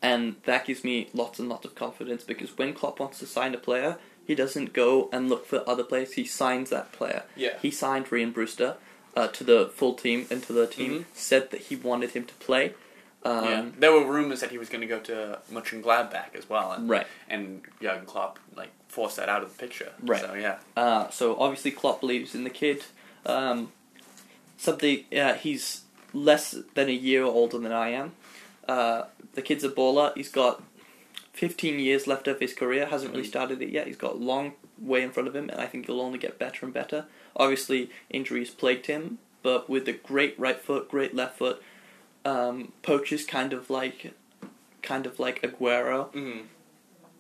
and 0.03 0.37
that 0.45 0.67
gives 0.67 0.83
me 0.85 1.09
lots 1.13 1.39
and 1.39 1.49
lots 1.49 1.65
of 1.65 1.75
confidence 1.75 2.23
because 2.25 2.57
when 2.59 2.73
Klopp 2.75 2.99
wants 3.01 3.19
to 3.21 3.27
sign 3.27 3.55
a 3.55 3.59
player, 3.59 3.99
he 4.27 4.35
doesn't 4.35 4.73
go 4.73 5.09
and 5.13 5.29
look 5.29 5.47
for 5.47 5.69
other 5.69 5.85
players. 5.85 6.13
He 6.15 6.25
signs 6.25 6.71
that 6.71 6.93
player. 6.93 7.23
yeah. 7.37 7.59
He 7.63 7.71
signed 7.71 8.07
Rhian 8.07 8.33
Brewster 8.33 8.77
uh, 9.17 9.29
to 9.29 9.45
the 9.45 9.71
full 9.75 9.95
team 9.95 10.27
and 10.31 10.43
to 10.43 10.53
the 10.53 10.67
team. 10.67 10.93
Mhm. 10.93 11.05
Said 11.15 11.51
that 11.51 11.63
he 11.63 11.77
wanted 11.77 12.11
him 12.11 12.25
to 12.27 12.35
play. 12.35 12.75
Um, 13.27 13.45
yeah. 13.45 13.65
There 13.79 13.93
were 13.93 14.05
rumors 14.05 14.41
that 14.41 14.51
he 14.51 14.59
was 14.59 14.69
going 14.69 14.81
to 14.83 14.87
go 14.87 15.01
to 15.01 15.39
Mönchengladbach 15.53 16.35
as 16.35 16.49
well, 16.49 16.73
and 16.73 16.89
Right. 16.89 17.07
and 17.29 17.63
Jurgen 17.81 18.07
Klopp 18.07 18.39
like 18.55 18.71
forced 18.89 19.17
that 19.17 19.29
out 19.29 19.43
of 19.43 19.49
the 19.57 19.59
picture. 19.59 19.93
Right. 20.03 20.21
So 20.21 20.35
yeah. 20.35 20.59
Uh, 20.77 21.09
so 21.11 21.37
obviously 21.39 21.71
Klopp 21.71 22.01
believes 22.01 22.35
in 22.35 22.45
the 22.45 22.51
kid. 22.51 22.85
Um, 23.25 23.73
something 24.57 25.05
uh, 25.17 25.35
he's 25.35 25.83
less 26.13 26.55
than 26.75 26.89
a 26.89 26.93
year 26.93 27.25
older 27.25 27.59
than 27.59 27.73
I 27.73 27.91
am. 27.91 28.13
Uh, 28.69 29.05
the 29.35 29.43
kid's 29.43 29.65
a 29.65 29.69
baller. 29.69 30.13
He's 30.17 30.31
got 30.31 30.63
15 31.35 31.79
years 31.79 32.07
left 32.07 32.27
of 32.29 32.41
his 32.41 32.55
career. 32.55 32.87
Hasn't 32.87 33.13
really 33.13 33.25
Mhm. 33.25 33.29
started 33.31 33.63
it 33.63 33.69
yet. 33.71 33.87
He's 33.87 33.97
got 33.97 34.13
a 34.13 34.17
long 34.17 34.55
way 34.79 35.03
in 35.03 35.11
front 35.11 35.29
of 35.29 35.37
him, 35.37 35.49
and 35.51 35.61
I 35.61 35.67
think 35.67 35.87
he'll 35.87 36.01
only 36.01 36.19
get 36.19 36.39
better 36.39 36.65
and 36.65 36.73
better. 36.75 37.07
Obviously, 37.37 37.91
injuries 38.11 38.51
plagued 38.51 38.87
him, 38.87 39.19
but 39.43 39.69
with 39.69 39.87
a 39.89 39.93
great 39.93 40.39
right 40.39 40.59
foot, 40.61 40.89
great 40.89 41.15
left 41.15 41.37
foot, 41.39 41.63
um, 42.27 42.73
Poach 42.83 43.13
is 43.13 43.25
kind 43.25 43.53
of 43.53 43.71
like, 43.71 44.13
kind 44.83 45.07
of 45.07 45.19
like 45.19 45.41
Aguero. 45.43 46.13
Mm-hmm. 46.13 46.41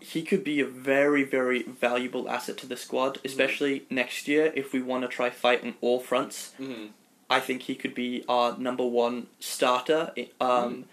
He 0.01 0.23
could 0.23 0.45
be 0.45 0.61
a 0.61 0.67
very, 0.67 1.23
very 1.25 1.63
valuable 1.63 2.29
asset 2.29 2.57
to 2.59 2.67
the 2.67 2.77
squad, 2.77 3.19
especially 3.25 3.85
next 3.91 4.29
year 4.29 4.53
if 4.55 4.73
we 4.73 4.83
want 4.83 5.03
to 5.03 5.09
try 5.09 5.31
fight 5.31 5.65
on 5.65 5.75
all 5.81 6.01
fronts. 6.01 6.53
Mm-hmm. 6.61 6.87
I 7.29 7.41
think 7.41 7.63
he 7.63 7.75
could 7.75 7.95
be 7.95 8.23
our 8.29 8.57
number 8.59 8.87
one 8.87 9.27
starter 9.41 10.13
um, 10.41 10.85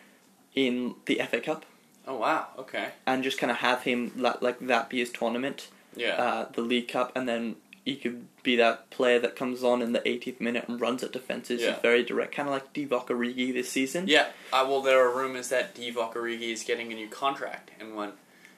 in 0.56 0.96
the 1.06 1.22
FA 1.30 1.40
Cup, 1.42 1.66
Oh 2.08 2.18
wow. 2.18 2.48
Okay. 2.58 2.88
and 3.06 3.24
just 3.24 3.38
kind 3.38 3.52
of 3.52 3.58
have 3.58 3.84
him 3.84 4.12
la- 4.16 4.38
like 4.42 4.60
that 4.60 4.90
be 4.90 5.00
his 5.00 5.12
tournament, 5.12 5.68
Yeah. 5.96 6.16
uh, 6.16 6.46
the 6.52 6.62
League 6.62 6.88
Cup, 6.88 7.12
and 7.16 7.28
then 7.30 7.58
he 7.86 7.96
could 7.98 8.28
be 8.44 8.56
that 8.56 8.90
player 8.90 9.20
that 9.20 9.36
comes 9.36 9.64
on 9.64 9.82
in 9.82 9.92
the 9.92 10.00
80th 10.00 10.40
minute 10.40 10.66
and 10.68 10.80
runs 10.80 11.04
at 11.04 11.12
defenses. 11.12 11.62
Yeah. 11.62 11.72
He's 11.74 11.82
very 11.82 12.04
direct, 12.04 12.34
kind 12.36 12.48
of 12.48 12.54
like 12.54 12.74
Divock 12.74 13.08
Origi 13.08 13.52
this 13.54 13.70
season. 13.70 14.08
yeah. 14.08 14.28
Uh, 14.54 14.66
well, 14.68 14.82
there 14.82 15.00
are 15.06 15.14
rumors 15.16 15.50
that 15.50 15.76
Divock 15.76 16.14
Origi 16.14 16.52
is 16.54 16.64
getting 16.64 16.92
a 16.92 16.96
new 16.96 17.08
contract, 17.10 17.72
and 17.80 17.96
when, 17.96 18.12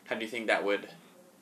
how 0.06 0.16
do 0.16 0.22
you 0.24 0.30
think 0.30 0.48
that 0.48 0.64
would 0.64 0.90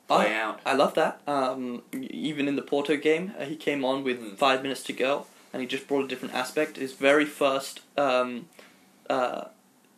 play 0.08 0.34
I, 0.34 0.40
out? 0.40 0.60
I 0.64 0.74
love 0.74 0.94
that. 0.94 1.20
Um, 1.26 1.82
even 1.92 2.48
in 2.48 2.56
the 2.56 2.62
Porto 2.62 2.96
game, 2.96 3.32
uh, 3.38 3.44
he 3.44 3.56
came 3.56 3.84
on 3.84 4.02
with 4.04 4.20
Mhm. 4.20 4.36
five 4.38 4.62
minutes 4.62 4.82
to 4.84 4.92
go, 4.92 5.26
and 5.52 5.60
he 5.60 5.68
just 5.68 5.86
brought 5.86 6.04
a 6.04 6.08
different 6.08 6.34
aspect. 6.34 6.76
His 6.78 6.92
very 6.94 7.24
first 7.26 7.80
um, 7.98 8.46
uh, 9.10 9.44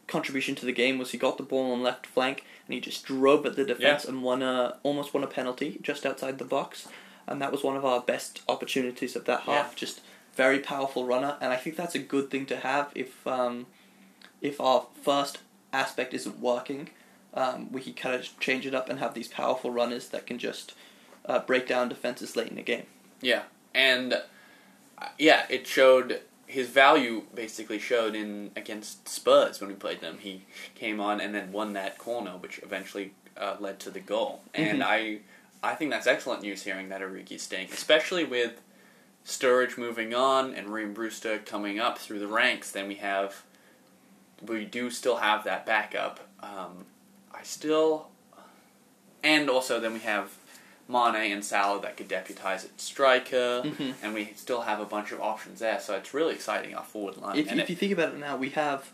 contribution 0.09 0.55
to 0.57 0.67
the 0.67 0.73
game 0.73 0.99
was 0.99 1.11
he 1.13 1.19
got 1.19 1.37
the 1.37 1.43
ball 1.43 1.73
on 1.73 1.83
left 1.83 2.07
flank, 2.07 2.45
and 2.67 2.75
he 2.75 2.81
just 2.81 3.05
drove 3.05 3.47
at 3.47 3.57
the 3.57 3.65
defense 3.65 4.05
and 4.05 4.23
won 4.23 4.43
a 4.43 4.77
almost 4.83 5.15
won 5.15 5.23
a 5.23 5.27
penalty 5.29 5.79
just 5.83 6.05
outside 6.07 6.39
the 6.39 6.45
box, 6.45 6.89
and 7.27 7.41
that 7.43 7.53
was 7.53 7.63
one 7.63 7.77
of 7.77 7.85
our 7.85 8.01
best 8.01 8.43
opportunities 8.49 9.17
of 9.17 9.25
that 9.25 9.41
half. 9.41 9.73
Yeah. 9.73 9.77
Just 9.77 10.01
very 10.35 10.59
powerful 10.59 11.05
runner, 11.05 11.37
and 11.41 11.53
I 11.53 11.57
think 11.57 11.77
that's 11.77 11.95
a 11.95 11.99
good 12.01 12.31
thing 12.31 12.47
to 12.47 12.57
have 12.59 12.91
if 12.95 13.27
um, 13.27 13.67
if 14.41 14.61
our 14.61 14.87
first 15.03 15.39
aspect 15.73 16.15
isn't 16.15 16.39
working 16.41 16.91
um, 17.37 17.71
we 17.71 17.83
could 17.83 17.97
kind 17.97 18.15
of 18.15 18.41
change 18.41 18.67
it 18.67 18.75
up 18.75 18.89
and 18.89 18.99
have 18.99 19.15
these 19.15 19.29
powerful 19.29 19.71
runners 19.71 20.09
that 20.09 20.27
can 20.27 20.39
just 20.39 20.75
uh, 21.27 21.39
break 21.41 21.69
down 21.69 21.89
defenses 21.89 22.35
late 22.35 22.49
in 22.49 22.57
the 22.57 22.63
game. 22.63 22.87
Yeah, 23.21 23.43
and 23.75 24.15
uh, 24.15 25.09
yeah, 25.19 25.45
it 25.51 25.67
showed 25.67 26.23
his 26.47 26.69
value. 26.69 27.25
Basically, 27.35 27.79
showed 27.79 28.15
in 28.15 28.53
against 28.57 29.09
Spurs 29.09 29.61
when 29.61 29.69
we 29.69 29.77
played 29.77 30.01
them. 30.01 30.19
He 30.21 30.45
came 30.75 30.99
on 30.99 31.21
and 31.21 31.35
then 31.35 31.53
won 31.53 31.75
that 31.75 31.99
corner, 31.99 32.33
which 32.33 32.59
eventually 32.63 33.13
uh, 33.37 33.57
led 33.61 33.79
to 33.81 33.91
the 33.91 34.01
goal. 34.01 34.41
And 34.55 34.81
Mhm. 34.81 34.87
I, 34.87 35.19
I 35.63 35.75
think 35.75 35.91
that's 35.91 36.07
excellent 36.07 36.43
news 36.43 36.63
hearing 36.63 36.89
that 36.91 37.01
Origi's 37.01 37.43
staying, 37.43 37.69
especially 37.73 38.25
with 38.25 38.61
Sturridge 39.25 39.77
moving 39.77 40.15
on 40.15 40.55
and 40.55 40.69
Rhian 40.69 40.95
Brewster 40.95 41.39
coming 41.39 41.79
up 41.81 41.99
through 41.99 42.21
the 42.21 42.29
ranks. 42.29 42.71
Then 42.71 42.87
we 42.89 42.97
have, 42.97 43.43
we 44.47 44.65
do 44.65 44.91
still 44.91 45.17
have 45.17 45.45
that 45.45 45.67
backup. 45.67 46.21
Um, 46.41 46.87
I 47.35 47.43
still, 47.43 48.09
and 49.25 49.51
also 49.51 49.81
then 49.81 49.95
we 49.95 50.01
have 50.01 50.37
Mane 50.89 51.33
and 51.33 51.45
Salah 51.45 51.81
that 51.83 51.97
could 51.97 52.07
deputize 52.07 52.65
at 52.65 52.81
striker, 52.81 53.63
Mhm. 53.65 53.95
and 54.03 54.15
we 54.15 54.33
still 54.37 54.61
have 54.63 54.79
a 54.79 54.85
bunch 54.85 55.11
of 55.11 55.21
options 55.21 55.59
there. 55.59 55.81
So 55.81 55.97
it's 55.97 56.15
really 56.15 56.35
exciting 56.35 56.75
our 56.77 56.85
forward 56.85 57.17
line. 57.17 57.37
If, 57.39 57.51
if 57.51 57.59
it- 57.59 57.71
you 57.71 57.77
think 57.77 57.93
about 57.93 58.15
it 58.15 58.19
now, 58.19 58.37
we 58.37 58.51
have 58.51 58.91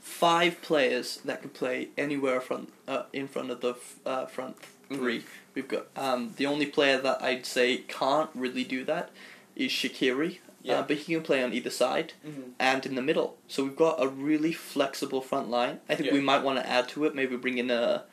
five 0.00 0.62
players 0.62 1.18
that 1.24 1.42
could 1.42 1.52
play 1.52 1.88
anywhere 1.98 2.40
front 2.40 2.72
uh, 2.88 3.02
in 3.12 3.28
front 3.28 3.50
of 3.50 3.60
the 3.60 3.70
f- 3.72 3.96
uh, 4.06 4.26
front 4.26 4.56
3 4.88 4.98
we 5.18 5.24
We've 5.54 5.68
got 5.68 5.86
um, 5.96 6.34
the 6.36 6.46
only 6.46 6.66
player 6.66 7.00
that 7.00 7.22
I'd 7.22 7.46
say 7.46 7.78
can't 7.88 8.30
really 8.34 8.64
do 8.64 8.84
that 8.84 9.10
is 9.54 9.70
Shaqiri, 9.70 10.38
Yeah. 10.62 10.80
uh, 10.80 10.82
but 10.82 10.96
he 10.96 11.14
can 11.14 11.22
play 11.22 11.42
on 11.44 11.52
either 11.52 11.70
side 11.70 12.12
Mhm. 12.26 12.50
and 12.58 12.84
in 12.86 12.94
the 12.96 13.02
middle. 13.02 13.36
So 13.48 13.62
we've 13.64 13.76
got 13.76 14.02
a 14.02 14.08
really 14.08 14.52
flexible 14.52 15.20
front 15.20 15.48
line. 15.50 15.80
I 15.88 15.94
think 15.94 16.08
Yeah. 16.08 16.14
we 16.14 16.20
might 16.20 16.42
want 16.42 16.58
to 16.58 16.68
add 16.68 16.88
to 16.90 17.04
it. 17.04 17.14
Maybe 17.14 17.36
bring 17.36 17.58
in 17.58 17.70
a, 17.70 18.04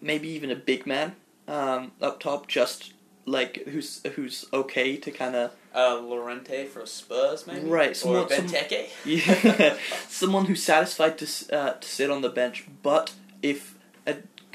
maybe 0.00 0.28
even 0.28 0.50
a 0.50 0.56
big 0.56 0.86
man 0.86 1.16
um, 1.46 1.92
up 2.02 2.20
top, 2.20 2.46
just 2.48 2.92
like 3.24 3.64
who's 3.68 4.02
who's 4.14 4.44
okay 4.52 4.96
to 4.98 5.10
kind 5.10 5.34
of 5.34 5.52
uh, 5.74 5.96
Llorente 6.00 6.66
for 6.66 6.84
Spurs, 6.86 7.46
maybe 7.46 7.66
Right, 7.66 7.90
or 7.92 7.94
someone- 7.94 8.28
some- 8.28 8.48
yeah, 9.06 9.76
someone 10.08 10.44
who's 10.46 10.62
satisfied 10.62 11.16
to 11.18 11.26
uh, 11.56 11.72
to 11.74 11.88
sit 11.88 12.10
on 12.10 12.20
the 12.22 12.28
bench. 12.28 12.64
But 12.82 13.12
if 13.42 13.74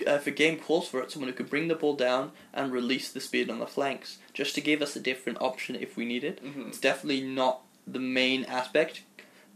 uh, 0.07 0.11
if 0.11 0.27
a 0.27 0.31
game 0.31 0.57
calls 0.59 0.87
for 0.87 1.01
it, 1.01 1.11
someone 1.11 1.29
who 1.29 1.35
could 1.35 1.49
bring 1.49 1.67
the 1.67 1.75
ball 1.75 1.95
down 1.95 2.31
and 2.53 2.71
release 2.71 3.11
the 3.11 3.19
speed 3.21 3.49
on 3.49 3.59
the 3.59 3.67
flanks, 3.67 4.17
just 4.33 4.55
to 4.55 4.61
give 4.61 4.81
us 4.81 4.95
a 4.95 4.99
different 4.99 5.39
option 5.41 5.75
if 5.75 5.95
we 5.95 6.05
need 6.05 6.23
it. 6.23 6.43
Mhm. 6.43 6.67
It's 6.67 6.79
definitely 6.79 7.21
not 7.21 7.61
the 7.85 7.99
main 7.99 8.45
aspect. 8.45 9.01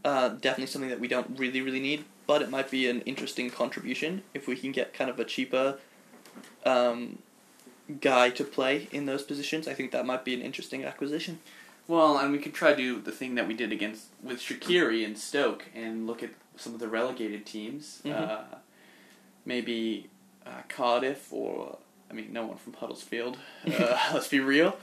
Uh, 0.06 0.30
definitely 0.30 0.68
something 0.68 0.90
that 0.90 1.00
we 1.00 1.08
don't 1.08 1.38
really, 1.38 1.60
really 1.62 1.80
need, 1.80 2.06
but 2.28 2.42
it 2.42 2.50
might 2.50 2.70
be 2.72 2.88
an 2.88 3.02
interesting 3.02 3.50
contribution 3.50 4.22
if 4.34 4.48
we 4.48 4.56
can 4.56 4.72
get 4.72 4.94
kind 4.94 5.10
of 5.10 5.20
a 5.20 5.26
cheaper 5.26 5.80
um, 6.66 7.20
guy 8.02 8.30
to 8.30 8.44
play 8.44 8.88
in 8.92 9.06
those 9.06 9.24
positions. 9.24 9.68
I 9.68 9.74
think 9.74 9.92
that 9.92 10.06
might 10.06 10.24
be 10.24 10.34
an 10.34 10.42
interesting 10.42 10.84
acquisition. 10.86 11.40
Well, 11.88 12.18
and 12.18 12.32
we 12.32 12.38
could 12.40 12.54
try 12.54 12.72
to 12.72 12.76
do 12.78 13.02
the 13.02 13.12
thing 13.14 13.36
that 13.36 13.48
we 13.48 13.54
did 13.54 13.72
against 13.72 14.08
with 14.22 14.40
Shaqiri 14.40 15.06
and 15.06 15.18
Stoke, 15.18 15.66
and 15.74 16.06
look 16.06 16.22
at 16.22 16.32
some 16.58 16.74
of 16.74 16.80
the 16.80 16.88
relegated 16.90 17.46
teams. 17.46 18.02
Mhm. 18.04 18.14
Uh, 18.30 18.44
maybe 19.46 20.10
uh, 20.48 20.62
Cardiff, 20.70 21.32
or 21.32 21.78
I 22.10 22.14
mean, 22.14 22.32
no 22.32 22.46
one 22.46 22.58
from 22.58 22.74
Huddersfield. 22.74 23.38
Uh, 23.68 23.98
let's 24.14 24.28
be 24.30 24.40
real. 24.40 24.78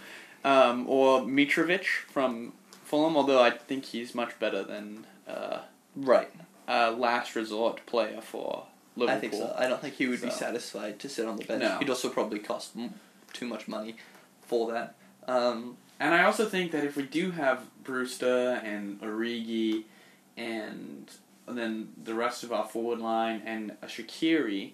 Um, 0.45 0.85
or 0.89 1.21
Mitrovic 1.23 1.85
from 2.11 2.53
Fulham, 2.85 3.17
although 3.17 3.43
I 3.43 3.51
think 3.51 3.87
he's 3.87 4.15
much 4.15 4.39
better 4.39 4.63
than 4.63 5.07
uh, 5.27 5.61
Right. 5.97 6.31
a 6.69 6.91
last 6.91 7.35
resort 7.35 7.87
player 7.87 8.21
for 8.21 8.67
Liverpool. 8.97 9.17
I 9.17 9.21
think 9.21 9.33
so. 9.33 9.55
I 9.57 9.67
don't 9.69 9.81
think 9.81 9.95
he 9.95 10.07
would 10.07 10.21
be 10.21 10.31
satisfied 10.31 10.99
to 11.01 11.09
sit 11.09 11.27
on 11.27 11.37
the 11.37 11.45
bench. 11.45 11.63
No. 11.63 11.79
He'd 11.79 11.89
also 11.89 12.11
probably 12.11 12.41
cost 12.41 12.73
m- 12.77 12.93
too 13.33 13.47
much 13.47 13.67
money 13.69 13.97
for 14.43 14.71
that. 14.73 14.95
Um, 15.27 15.79
And 15.99 16.15
I 16.15 16.25
also 16.25 16.45
think 16.45 16.73
that 16.73 16.85
if 16.85 16.95
we 16.97 17.05
do 17.05 17.31
have 17.31 17.63
Brewster 17.83 18.61
and 18.63 19.01
Origi 19.01 19.85
and 20.37 21.11
then 21.49 21.89
the 22.03 22.15
rest 22.15 22.43
of 22.45 22.53
our 22.53 22.67
forward 22.67 22.99
line 22.99 23.41
and 23.47 23.73
a 23.83 23.87
Shaqiri, 23.87 24.73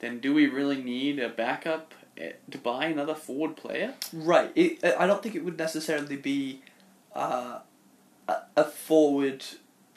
then 0.00 0.18
do 0.20 0.34
we 0.34 0.46
really 0.46 0.82
need 0.82 1.18
a 1.18 1.28
backup 1.28 1.94
eh, 2.16 2.32
to 2.50 2.58
buy 2.58 2.86
another 2.86 3.14
forward 3.14 3.56
player? 3.56 3.94
right. 4.12 4.50
It, 4.54 4.84
I 4.84 5.06
don't 5.06 5.22
think 5.22 5.34
it 5.34 5.44
would 5.44 5.58
necessarily 5.58 6.16
be 6.16 6.62
uh, 7.14 7.58
a, 8.56 8.64
forward. 8.64 9.44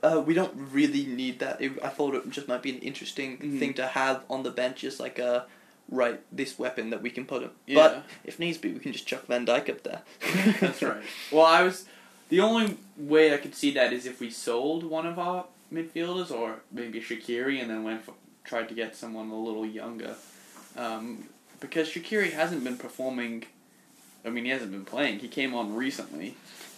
Uh, 0.02 0.22
we 0.26 0.34
don't 0.34 0.54
really 0.56 1.06
need 1.06 1.40
that. 1.40 1.62
It, 1.62 1.74
I 1.84 1.90
thought 1.90 2.16
it 2.16 2.30
just 2.30 2.48
might 2.48 2.62
be 2.64 2.72
an 2.72 2.80
interesting 2.80 3.38
Mhm. 3.38 3.60
thing 3.60 3.74
to 3.76 3.88
have 3.88 4.24
on 4.30 4.44
the 4.44 4.50
bench, 4.52 4.82
just 4.82 5.00
like 5.00 5.20
a 5.20 5.46
right 5.90 6.22
this 6.32 6.58
weapon 6.58 6.90
that 6.90 7.02
we 7.02 7.10
can 7.10 7.26
put 7.26 7.44
him. 7.44 7.52
Yeah. 7.68 7.76
But 7.76 8.04
if 8.24 8.40
needs 8.40 8.58
be, 8.58 8.72
we 8.72 8.80
can 8.80 8.94
just 8.94 9.06
chuck 9.06 9.26
Van 9.28 9.46
Dijk 9.46 9.70
up 9.70 9.84
there. 9.84 10.02
That's 10.62 10.82
right. 10.82 11.04
Well, 11.32 11.46
I 11.46 11.64
was 11.64 11.86
the 12.30 12.40
only 12.40 12.78
way 12.98 13.34
I 13.34 13.38
could 13.38 13.54
see 13.56 13.72
that 13.72 13.92
is 13.94 14.06
if 14.06 14.20
we 14.22 14.30
sold 14.32 14.84
one 14.86 15.06
of 15.06 15.20
our 15.20 15.46
midfielders 15.72 16.32
or 16.32 16.62
maybe 16.72 17.00
Shaqiri 17.02 17.62
and 17.62 17.70
then 17.70 17.84
went 17.84 18.04
for, 18.06 18.14
tried 18.44 18.68
to 18.70 18.76
get 18.76 18.96
someone 18.96 19.30
a 19.30 19.40
little 19.40 19.66
younger, 19.66 20.16
um, 20.78 21.26
because 21.60 21.90
Shaqiri 21.90 22.32
hasn't 22.34 22.64
been 22.64 22.78
performing. 22.78 23.46
I 24.26 24.30
mean, 24.30 24.46
he 24.46 24.52
hasn't 24.52 24.72
been 24.72 24.86
playing. 24.86 25.20
He 25.20 25.28
came 25.28 25.54
on 25.54 25.76
recently. 25.76 26.36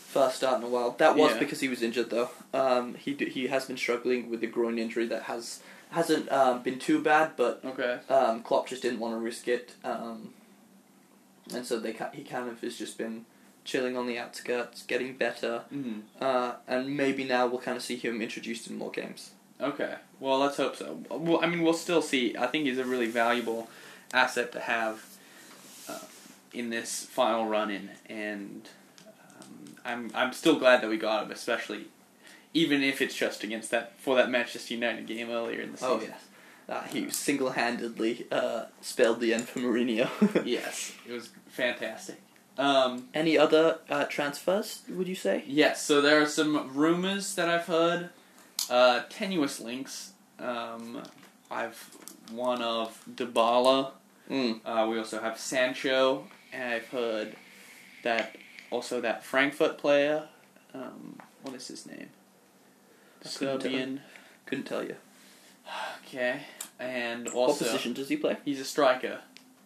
First 0.07 0.35
start 0.37 0.59
in 0.59 0.63
a 0.63 0.69
while. 0.69 0.91
That 0.91 1.15
was 1.15 1.31
Yeah. 1.33 1.39
because 1.39 1.59
he 1.59 1.67
was 1.67 1.81
injured, 1.81 2.09
though. 2.09 2.29
Um, 2.53 2.93
he 2.95 3.13
d- 3.13 3.29
he 3.29 3.47
has 3.47 3.65
been 3.65 3.77
struggling 3.77 4.29
with 4.29 4.43
a 4.43 4.47
groin 4.47 4.77
injury 4.77 5.07
that 5.07 5.23
has 5.23 5.59
hasn't 5.89 6.31
um, 6.31 6.63
been 6.63 6.79
too 6.79 6.99
bad, 7.01 7.31
but 7.37 7.61
Okay. 7.63 7.99
um, 8.09 8.41
Klopp 8.41 8.67
just 8.67 8.81
didn't 8.81 8.99
want 8.99 9.13
to 9.13 9.19
risk 9.19 9.47
it, 9.47 9.73
um, 9.83 10.33
and 11.53 11.65
so 11.67 11.79
they 11.79 11.93
ca- 11.93 12.09
he 12.11 12.23
kind 12.23 12.49
of 12.49 12.59
has 12.61 12.77
just 12.77 12.97
been 12.97 13.25
chilling 13.63 13.95
on 13.95 14.07
the 14.07 14.17
outskirts, 14.17 14.81
getting 14.83 15.15
better, 15.15 15.63
Mm. 15.73 16.01
uh, 16.19 16.55
and 16.67 16.97
maybe 16.97 17.23
now 17.23 17.45
we'll 17.47 17.61
kind 17.61 17.77
of 17.77 17.83
see 17.83 17.95
him 17.95 18.21
introduced 18.23 18.67
in 18.67 18.75
more 18.77 18.89
games. 18.91 19.31
Okay. 19.61 19.95
Well, 20.19 20.39
let's 20.39 20.57
hope 20.57 20.75
so. 20.75 20.99
Well, 21.09 21.39
I 21.43 21.47
mean, 21.47 21.61
we'll 21.61 21.73
still 21.73 22.01
see. 22.01 22.35
I 22.37 22.47
think 22.47 22.65
he's 22.65 22.77
a 22.77 22.85
really 22.85 23.07
valuable 23.07 23.69
asset 24.13 24.51
to 24.53 24.59
have 24.59 25.05
uh, 25.89 25.99
in 26.53 26.69
this 26.69 27.03
final 27.05 27.45
run 27.45 27.69
in, 27.71 27.89
and 28.07 28.69
um, 29.39 29.75
I'm 29.85 30.11
I'm 30.13 30.33
still 30.33 30.57
glad 30.57 30.81
that 30.81 30.89
we 30.89 30.97
got 30.97 31.25
him, 31.25 31.31
especially 31.31 31.85
even 32.53 32.83
if 32.83 33.01
it's 33.01 33.15
just 33.15 33.43
against 33.43 33.71
that 33.71 33.93
for 33.99 34.15
that 34.15 34.29
Manchester 34.29 34.73
United 34.73 35.07
game 35.07 35.29
earlier 35.29 35.61
in 35.61 35.71
the 35.71 35.77
season. 35.77 35.91
Oh 35.91 36.01
yes, 36.01 36.21
uh, 36.69 36.83
he 36.83 37.09
single 37.09 37.51
handedly 37.51 38.27
uh, 38.31 38.65
spelled 38.81 39.19
the 39.19 39.33
end 39.33 39.47
for 39.49 39.59
Mourinho. 39.59 40.09
yes, 40.45 40.93
it 41.07 41.11
was 41.13 41.29
fantastic. 41.47 42.21
Um, 42.57 43.07
Any 43.15 43.35
other 43.37 43.79
uh, 43.89 44.05
transfers? 44.05 44.83
Would 44.87 45.07
you 45.07 45.15
say? 45.15 45.43
yes, 45.47 45.81
so 45.83 46.01
there 46.01 46.21
are 46.21 46.27
some 46.27 46.71
rumors 46.75 47.33
that 47.35 47.49
I've 47.49 47.65
heard, 47.65 48.09
uh, 48.69 49.03
tenuous 49.09 49.59
links. 49.59 50.11
Um, 50.39 51.03
I've 51.49 51.89
one 52.31 52.61
of 52.61 53.03
Dybala. 53.09 53.91
Mm. 54.29 54.61
Uh, 54.65 54.87
we 54.89 54.97
also 54.97 55.19
have 55.19 55.37
Sancho 55.37 56.25
and 56.53 56.73
I've 56.73 56.87
heard 56.87 57.35
that 58.03 58.35
also 58.69 59.01
that 59.01 59.23
Frankfurt 59.23 59.77
player, 59.77 60.27
um, 60.73 61.17
what 61.41 61.55
is 61.55 61.67
his 61.67 61.85
name? 61.85 62.09
I 63.25 63.29
couldn't 63.29 63.59
tell. 63.59 63.61
Serbian. 63.61 64.01
Couldn't 64.45 64.65
tell 64.65 64.83
you. 64.83 64.95
Okay, 66.05 66.41
and 66.79 67.27
also. 67.29 67.63
what 67.65 67.71
position 67.71 67.93
does 67.93 68.09
he 68.09 68.17
play? 68.17 68.37
he's 68.45 68.59
a 68.59 68.65
striker. 68.65 69.21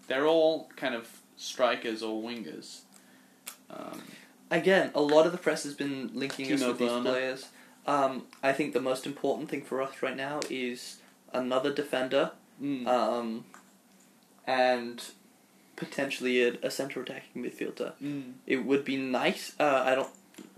They're 0.08 0.28
all 0.28 0.70
kind 0.76 0.96
of 0.96 1.10
strikers 1.36 2.02
or 2.02 2.22
wingers. 2.22 2.82
Um, 3.70 4.04
Again, 4.50 4.92
a 4.96 5.02
lot 5.02 5.26
of 5.26 5.34
the 5.34 5.38
press 5.38 5.64
has 5.64 5.74
been 5.74 6.12
linking 6.14 6.52
us 6.54 6.62
Timo 6.62 6.68
with 6.70 6.78
these 6.78 7.02
players. 7.02 7.46
Um, 7.88 8.24
I 8.44 8.52
think 8.54 8.74
the 8.74 8.82
most 8.82 9.06
important 9.06 9.50
thing 9.50 9.62
for 9.64 9.82
us 9.82 10.02
right 10.02 10.16
now 10.16 10.40
is 10.50 10.98
another 11.34 11.74
defender, 11.74 12.32
mm, 12.62 12.86
um, 12.88 13.46
and 14.46 15.04
potentially 15.76 16.42
a, 16.44 16.54
a 16.64 16.72
central 16.72 17.04
attacking 17.04 17.44
midfielder. 17.44 17.94
mm, 18.04 18.34
It 18.46 18.66
would 18.66 18.84
be 18.84 18.98
nice. 18.98 19.54
Uh, 19.60 19.84
I 19.86 19.96
don't 19.96 20.10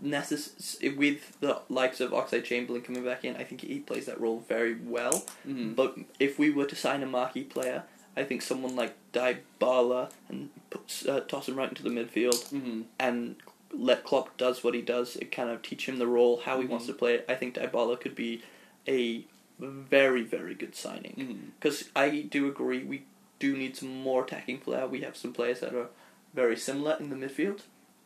necess- 0.03 0.79
with 0.97 1.39
the 1.39 1.59
likes 1.69 1.99
of 1.99 2.11
Oxlade 2.11 2.45
Chamberlain 2.45 2.81
coming 2.81 3.03
back 3.03 3.23
in. 3.25 3.35
I 3.35 3.43
think 3.43 3.61
he 3.61 3.79
plays 3.79 4.05
that 4.05 4.19
role 4.19 4.43
very 4.47 4.75
well. 4.75 5.25
mm. 5.47 5.75
But 5.75 5.97
if 6.19 6.39
we 6.39 6.49
were 6.49 6.65
to 6.65 6.75
sign 6.75 7.03
a 7.03 7.05
marquee 7.05 7.43
player, 7.43 7.83
I 8.15 8.23
think 8.23 8.41
someone 8.41 8.75
like 8.75 8.95
Dybala 9.13 10.09
and 10.29 10.49
put, 10.69 11.03
uh, 11.07 11.19
toss 11.21 11.47
him 11.47 11.55
right 11.55 11.69
into 11.69 11.83
the 11.83 11.89
midfield 11.89 12.49
Mhm. 12.51 12.83
and 12.99 13.35
let 13.71 14.03
Klopp 14.03 14.35
does 14.37 14.63
what 14.63 14.73
he 14.73 14.81
does. 14.81 15.15
It 15.15 15.31
kind 15.31 15.49
of 15.49 15.61
teach 15.61 15.87
him 15.87 15.99
the 15.99 16.07
role, 16.07 16.41
how 16.45 16.59
he 16.59 16.65
wants 16.65 16.85
Mhm. 16.85 16.89
to 16.89 16.93
play 16.93 17.13
it. 17.15 17.25
I 17.29 17.35
think 17.35 17.55
Dybala 17.55 17.99
could 17.99 18.15
be 18.15 18.41
a 18.87 19.25
very 19.59 20.21
very 20.23 20.55
good 20.55 20.73
signing 20.73 21.51
because 21.59 21.89
I 21.95 22.21
do 22.21 22.47
agree 22.47 22.83
we 22.83 23.03
do 23.39 23.55
need 23.57 23.75
some 23.75 24.01
more 24.01 24.23
attacking 24.23 24.59
flair. 24.59 24.87
We 24.87 25.01
have 25.01 25.17
some 25.17 25.33
players 25.33 25.59
that 25.59 25.73
are 25.75 25.89
very 26.33 26.55
similar 26.57 26.95
in 26.99 27.09
the 27.09 27.15
midfield, 27.17 27.61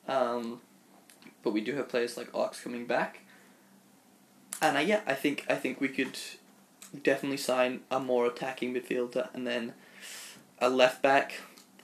um, 0.08 0.62
but 1.43 1.52
we 1.54 1.62
do 1.62 1.73
have 1.76 1.89
players 1.89 2.17
like 2.17 2.34
Ox 2.34 2.60
coming 2.60 2.86
back, 2.86 3.19
and 4.62 4.78
I, 4.78 4.82
yeah, 4.82 5.02
I 5.06 5.13
think 5.13 5.45
I 5.49 5.56
think 5.56 5.80
we 5.80 5.89
could 5.89 6.17
definitely 7.04 7.38
sign 7.38 7.82
a 7.91 7.99
more 7.99 8.26
attacking 8.26 8.73
midfielder 8.73 9.30
and 9.34 9.45
then 9.47 9.73
a 10.60 10.69
left 10.69 11.02
back. 11.02 11.34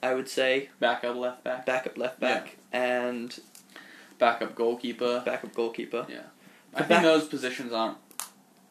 I 0.02 0.13
would 0.13 0.30
say 0.30 0.70
Backup 0.80 1.15
left 1.15 1.44
back. 1.44 1.65
backup 1.65 1.98
left 1.98 2.20
back 2.22 2.56
and 2.72 3.38
Backup 4.19 4.53
goalkeeper. 4.55 5.23
backup 5.25 5.53
goalkeeper. 5.55 6.05
Yeah. 6.10 6.21
The 6.73 6.79
I 6.82 6.84
think 6.84 7.01
those 7.01 7.27
positions 7.27 7.73
aren't. 7.73 7.97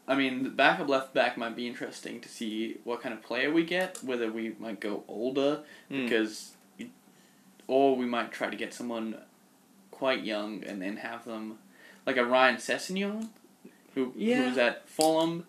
I 0.07 0.15
mean, 0.15 0.43
the 0.45 0.49
backup 0.51 0.89
left 0.89 1.13
back 1.13 1.37
might 1.37 1.57
be 1.57 1.67
interesting 1.67 2.21
to 2.21 2.29
see 2.29 2.79
what 2.85 3.03
kind 3.03 3.13
of 3.13 3.23
player 3.23 3.53
we 3.53 3.65
get. 3.65 3.99
Whether 4.05 4.31
we 4.31 4.55
might 4.59 4.79
go 4.81 5.05
older 5.09 5.61
Mm. 5.91 6.05
because, 6.05 6.53
or 7.67 7.97
we 7.97 8.07
might 8.07 8.31
try 8.33 8.49
to 8.49 8.57
get 8.57 8.73
someone 8.73 9.17
quite 9.91 10.23
young 10.25 10.63
and 10.65 10.81
then 10.81 10.99
have 10.99 11.25
them 11.25 11.59
like 12.07 12.17
a 12.17 12.25
Ryan 12.25 12.57
Sessegnon, 12.57 13.29
who 13.95 14.13
Yeah. 14.17 14.45
who's 14.49 14.57
at 14.59 14.89
Fulham, 14.89 15.47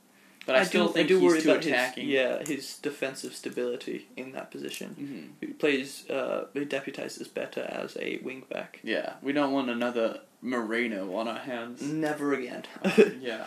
but 0.49 0.55
I, 0.61 0.63
still 0.63 0.87
do, 0.87 0.93
think 0.93 1.05
I 1.05 1.07
do 1.07 1.19
he's 1.19 1.23
worry 1.31 1.41
too 1.41 1.51
about 1.51 1.65
attacking. 1.65 2.05
his 2.05 2.13
yeah 2.13 2.43
his 2.45 2.77
defensive 2.77 3.33
stability 3.35 4.07
in 4.17 4.31
that 4.33 4.51
position. 4.51 4.89
hmm 4.89 5.45
He 5.45 5.53
plays 5.53 6.09
uh, 6.09 6.47
he 6.53 6.61
deputizes 6.65 7.33
better 7.33 7.61
as 7.61 7.95
a 7.97 8.19
wing 8.23 8.43
back. 8.49 8.79
Yeah, 8.83 9.13
we 9.21 9.31
don't 9.33 9.51
want 9.53 9.69
another 9.69 10.21
Moreno 10.41 11.15
on 11.15 11.27
our 11.27 11.39
hands. 11.39 11.81
Never 11.81 12.33
again. 12.33 12.63
yeah. 13.21 13.45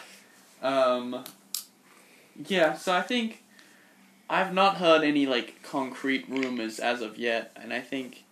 Um, 0.63 1.25
yeah, 2.47 2.75
so 2.75 2.93
I 2.95 3.03
think 3.03 3.43
I've 4.31 4.55
not 4.55 4.77
heard 4.77 5.03
any 5.03 5.27
like 5.27 5.63
concrete 5.63 6.25
rumors 6.29 6.79
as 6.79 7.01
of 7.03 7.19
yet, 7.19 7.53
and 7.57 7.73
I 7.73 7.81
think 7.81 8.25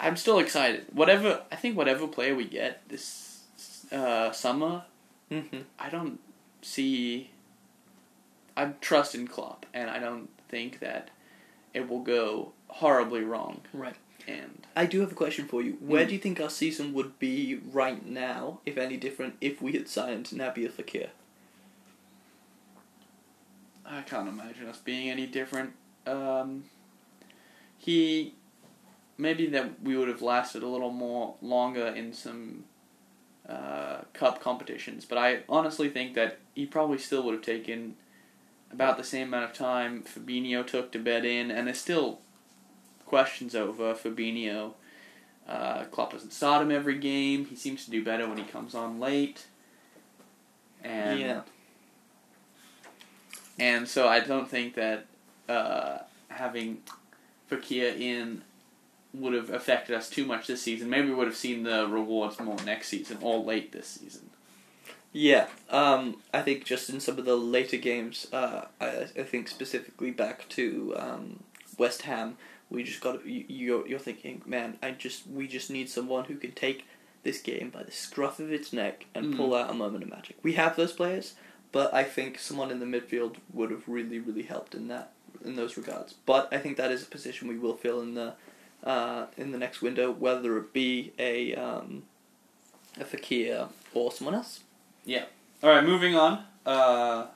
I'm 0.00 0.16
still 0.16 0.38
excited. 0.38 0.86
Whatever 0.92 1.42
I 1.52 1.56
think, 1.56 1.76
whatever 1.76 2.06
player 2.06 2.34
we 2.34 2.44
get 2.44 2.88
this 2.88 3.40
uh, 3.92 4.32
summer, 4.32 4.84
hmm 5.30 5.62
I 5.78 5.88
don't 5.90 6.18
see. 6.64 7.30
I 8.56 8.66
trust 8.80 9.14
in 9.14 9.26
Klopp, 9.26 9.66
and 9.74 9.90
I 9.90 9.98
don't 9.98 10.28
think 10.48 10.78
that 10.78 11.10
it 11.72 11.88
will 11.88 12.00
go 12.00 12.52
horribly 12.68 13.22
wrong. 13.22 13.62
Right. 13.72 13.96
And 14.28 14.66
I 14.76 14.86
do 14.86 15.00
have 15.00 15.12
a 15.12 15.14
question 15.16 15.46
for 15.46 15.60
you. 15.60 15.72
Where 15.80 16.04
Mm. 16.04 16.08
do 16.08 16.14
you 16.14 16.20
think 16.20 16.40
our 16.40 16.48
season 16.50 16.94
would 16.94 17.18
be 17.18 17.56
right 17.56 18.06
now, 18.06 18.60
if 18.64 18.78
any 18.78 18.96
different, 18.96 19.34
if 19.40 19.60
we 19.60 19.72
had 19.72 19.88
signed 19.88 20.26
Nabil 20.26 20.70
Fekir? 20.70 21.10
I 23.84 24.02
can't 24.02 24.28
imagine 24.28 24.66
us 24.66 24.78
being 24.78 25.10
any 25.10 25.26
different. 25.26 25.74
Um, 26.06 26.64
he 27.78 28.34
maybe 29.18 29.46
that 29.46 29.80
we 29.82 29.96
would 29.96 30.08
have 30.08 30.22
lasted 30.22 30.62
a 30.62 30.66
little 30.68 30.90
more 30.90 31.34
longer 31.42 31.86
in 31.88 32.12
some 32.12 32.64
uh, 33.48 33.98
cup 34.12 34.40
competitions, 34.40 35.04
but 35.04 35.18
I 35.18 35.40
honestly 35.48 35.88
think 35.88 36.14
that 36.14 36.38
he 36.54 36.66
probably 36.66 36.98
still 36.98 37.22
would 37.24 37.34
have 37.34 37.42
taken 37.42 37.96
about 38.72 38.96
the 38.96 39.04
same 39.04 39.28
amount 39.28 39.50
of 39.50 39.56
time 39.56 40.02
Fabinho 40.02 40.66
took 40.66 40.92
to 40.92 40.98
bed 40.98 41.24
in, 41.24 41.50
and 41.50 41.66
there's 41.66 41.78
still 41.80 42.20
questions 43.06 43.54
over 43.54 43.94
Fabinho. 43.94 44.72
Uh, 45.48 45.84
Klopp 45.84 46.12
doesn't 46.12 46.32
start 46.32 46.62
him 46.62 46.70
every 46.70 46.98
game. 46.98 47.44
He 47.44 47.56
seems 47.56 47.84
to 47.84 47.90
do 47.90 48.02
better 48.02 48.26
when 48.28 48.38
he 48.38 48.44
comes 48.44 48.74
on 48.74 48.98
late. 48.98 49.46
And 50.82 51.20
yeah. 51.20 51.40
and 53.58 53.88
so 53.88 54.08
I 54.08 54.20
don't 54.20 54.48
think 54.48 54.74
that 54.74 55.06
uh, 55.48 55.98
having 56.28 56.78
Fekir 57.50 57.98
in 57.98 58.42
would 59.14 59.32
have 59.32 59.50
affected 59.50 59.94
us 59.96 60.10
too 60.10 60.26
much 60.26 60.46
this 60.46 60.62
season. 60.62 60.90
Maybe 60.90 61.08
we 61.08 61.14
would 61.14 61.28
have 61.28 61.36
seen 61.36 61.62
the 61.62 61.86
rewards 61.86 62.38
more 62.40 62.56
next 62.64 62.88
season 62.88 63.18
or 63.20 63.38
late 63.38 63.72
this 63.72 63.86
season. 63.86 64.30
Yeah, 65.12 65.46
um, 65.70 66.16
I 66.32 66.42
think 66.42 66.64
just 66.64 66.90
in 66.90 66.98
some 66.98 67.18
of 67.18 67.24
the 67.24 67.36
later 67.36 67.76
games, 67.76 68.26
uh, 68.32 68.64
I, 68.80 69.06
I 69.16 69.22
think 69.22 69.48
specifically 69.48 70.10
back 70.10 70.48
to 70.50 70.94
um, 70.98 71.44
West 71.78 72.02
Ham, 72.02 72.36
we 72.68 72.82
just 72.82 73.00
got 73.00 73.24
you, 73.24 73.44
you're 73.46 73.86
you're 73.86 73.98
thinking, 74.00 74.42
man, 74.44 74.76
I 74.82 74.90
just 74.90 75.28
we 75.28 75.46
just 75.46 75.70
need 75.70 75.88
someone 75.88 76.24
who 76.24 76.34
can 76.34 76.50
take 76.52 76.86
this 77.22 77.40
game 77.40 77.70
by 77.70 77.84
the 77.84 77.92
scruff 77.92 78.40
of 78.40 78.50
its 78.52 78.72
neck 78.72 79.06
and 79.14 79.26
Mhm. 79.32 79.36
pull 79.36 79.54
out 79.54 79.70
a 79.70 79.74
moment 79.74 80.02
of 80.02 80.10
magic. 80.10 80.36
We 80.42 80.54
have 80.54 80.74
those 80.74 80.92
players, 80.92 81.34
but 81.70 81.94
I 81.94 82.02
think 82.02 82.38
someone 82.40 82.72
in 82.72 82.80
the 82.80 82.86
midfield 82.86 83.36
would 83.52 83.70
have 83.70 83.86
really 83.86 84.18
really 84.18 84.42
helped 84.42 84.74
in 84.74 84.88
that 84.88 85.12
in 85.44 85.54
those 85.54 85.76
regards. 85.76 86.14
But 86.26 86.48
I 86.52 86.58
think 86.58 86.76
that 86.78 86.90
is 86.90 87.04
a 87.04 87.06
position 87.06 87.46
we 87.46 87.58
will 87.58 87.76
fill 87.76 88.00
in 88.00 88.14
the 88.14 88.34
uh, 88.84 89.26
in 89.36 89.50
the 89.52 89.58
next 89.58 89.82
window, 89.82 90.10
whether 90.10 90.56
it 90.58 90.72
be 90.72 91.12
a 91.18 91.54
um, 91.54 92.02
a 93.00 93.04
Fekir 93.04 93.68
or 93.92 94.12
someone 94.12 94.34
else. 94.34 94.60
Yeah. 95.04 95.24
All 95.62 95.70
right, 95.70 95.84
moving 95.84 96.14
on. 96.14 96.44
Uh, 96.66 97.26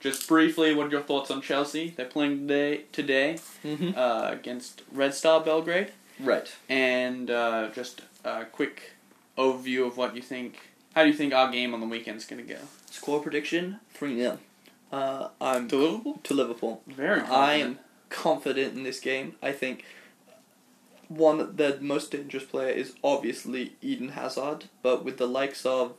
just 0.00 0.26
briefly, 0.28 0.74
what 0.74 0.88
are 0.88 0.90
your 0.90 1.02
thoughts 1.02 1.30
on 1.30 1.40
Chelsea? 1.40 1.90
They're 1.96 2.06
playing 2.06 2.40
today 2.48 2.82
today 2.92 3.38
Mm-hmm. 3.64 3.96
uh, 3.96 4.30
against 4.32 4.82
Red 4.92 5.14
Star 5.14 5.40
Belgrade, 5.40 5.92
Right. 6.18 6.52
and 6.68 7.30
uh, 7.30 7.68
just 7.74 8.02
a 8.24 8.44
quick 8.44 8.92
overview 9.38 9.86
of 9.86 9.96
what 9.96 10.14
you 10.16 10.22
think. 10.22 10.58
How 10.94 11.02
do 11.04 11.08
you 11.08 11.14
think 11.16 11.32
our 11.32 11.50
game 11.50 11.72
on 11.72 11.80
the 11.80 11.86
weekend's 11.86 12.24
gonna 12.26 12.42
go? 12.42 12.58
Score 12.90 13.20
prediction 13.22 13.78
3 13.94 14.16
0. 14.16 14.38
Uh, 14.92 15.28
I'm 15.40 15.68
To 15.68 15.76
Liverpool. 15.76 16.20
to 16.24 16.34
Liverpool. 16.34 16.82
Very. 16.86 17.20
I 17.22 17.54
am 17.54 17.78
confident 18.10 18.74
in 18.76 18.82
this 18.82 19.00
game. 19.00 19.36
I 19.42 19.52
think 19.52 19.84
one 21.16 21.56
the 21.56 21.78
most 21.80 22.10
dangerous 22.10 22.44
player 22.44 22.70
is 22.70 22.94
obviously 23.02 23.72
Eden 23.80 24.10
Hazard, 24.10 24.66
but 24.82 25.04
with 25.04 25.18
the 25.18 25.26
likes 25.26 25.64
of 25.66 25.94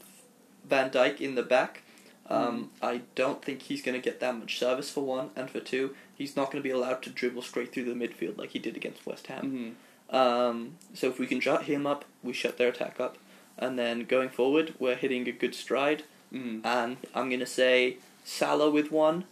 Van 0.67 0.89
Dijk 0.89 1.19
in 1.19 1.35
the 1.35 1.43
back, 1.43 1.81
um, 2.29 2.71
I 2.81 3.01
don't 3.15 3.43
think 3.43 3.63
he's 3.63 3.81
going 3.81 3.99
to 3.99 4.03
get 4.03 4.19
that 4.21 4.37
much 4.37 4.57
service 4.57 4.89
for 4.89 5.03
one, 5.03 5.31
and 5.35 5.49
for 5.49 5.59
two, 5.59 5.95
he's 6.15 6.35
not 6.35 6.51
going 6.51 6.63
to 6.63 6.67
be 6.67 6.71
allowed 6.71 7.01
to 7.03 7.09
dribble 7.09 7.41
straight 7.41 7.73
through 7.73 7.85
the 7.85 7.93
midfield 7.93 8.37
like 8.37 8.51
he 8.51 8.59
did 8.59 8.75
against 8.77 9.05
West 9.05 9.27
Ham. 9.27 9.75
Mhm. 10.11 10.15
Um, 10.15 10.77
so 10.93 11.07
if 11.07 11.19
we 11.19 11.27
can 11.27 11.39
shut 11.39 11.63
him 11.63 11.85
up, 11.85 12.05
we 12.23 12.33
shut 12.33 12.57
their 12.57 12.69
attack 12.69 12.99
up, 12.99 13.17
and 13.57 13.77
then 13.77 14.05
going 14.05 14.29
forward, 14.29 14.73
we're 14.79 14.95
hitting 14.95 15.27
a 15.27 15.31
good 15.31 15.55
stride. 15.55 16.03
Mhm. 16.33 16.61
And 16.63 16.97
I'm 17.13 17.29
gonna 17.29 17.45
say 17.45 17.97
Salah 18.23 18.69
with 18.69 18.91
one, 18.91 19.25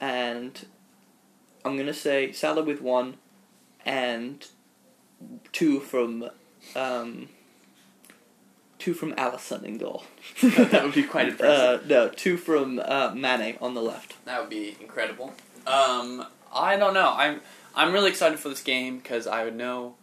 and 0.00 0.66
I'm 1.64 1.76
gonna 1.76 1.94
say 1.94 2.32
Salah 2.32 2.62
with 2.62 2.80
one, 2.80 3.16
and 3.84 4.46
two 5.52 5.80
from 5.80 6.30
um, 6.74 7.28
two 8.78 8.94
from 8.94 9.12
Alisson 9.14 9.64
in 9.64 9.78
goal. 9.78 10.04
that 10.42 10.84
would 10.84 10.94
be 10.94 11.02
quite 11.02 11.28
impressive. 11.30 11.82
Uh, 11.82 11.86
no, 11.86 12.08
two 12.08 12.36
from 12.36 12.80
uh, 12.84 13.12
Mane 13.14 13.56
on 13.60 13.74
the 13.74 13.82
left. 13.82 14.24
That 14.24 14.40
would 14.40 14.50
be 14.50 14.76
incredible. 14.80 15.34
Um, 15.66 16.24
I 16.52 16.76
don't 16.76 16.94
know. 16.94 17.12
I'm 17.16 17.40
I'm 17.74 17.92
really 17.92 18.10
excited 18.10 18.38
for 18.38 18.48
this 18.48 18.62
game 18.62 18.98
because 18.98 19.26
I 19.26 19.44
would 19.44 19.56
know. 19.56 19.94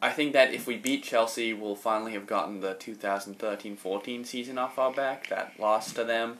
I 0.00 0.10
think 0.10 0.32
that 0.34 0.54
if 0.54 0.66
we 0.66 0.76
beat 0.76 1.02
Chelsea, 1.02 1.52
we'll 1.52 1.74
finally 1.74 2.12
have 2.12 2.26
gotten 2.26 2.60
the 2.60 2.74
2013-14 2.74 4.24
season 4.24 4.56
off 4.56 4.78
our 4.78 4.92
back 4.92 5.28
that 5.28 5.58
loss 5.58 5.92
to 5.94 6.04
them. 6.04 6.38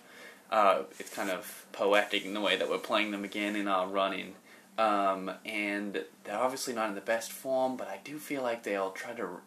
Uh, 0.48 0.82
it's 1.00 1.12
kind 1.12 1.28
of 1.28 1.66
poetic 1.72 2.24
in 2.24 2.34
the 2.34 2.40
way 2.40 2.56
that 2.56 2.70
we're 2.70 2.78
playing 2.78 3.10
them 3.10 3.24
again 3.24 3.56
in 3.56 3.66
our 3.66 3.88
run 3.88 4.12
in 4.12 4.34
Um, 4.78 5.30
and 5.44 6.04
they're 6.24 6.38
obviously 6.38 6.72
not 6.72 6.88
in 6.88 6.94
the 6.94 7.00
best 7.00 7.32
form, 7.32 7.76
but 7.76 7.88
I 7.88 7.98
do 8.04 8.16
feel 8.18 8.42
like 8.42 8.62
they'll 8.62 8.92
try 8.92 9.12
to 9.12 9.22
r- 9.22 9.40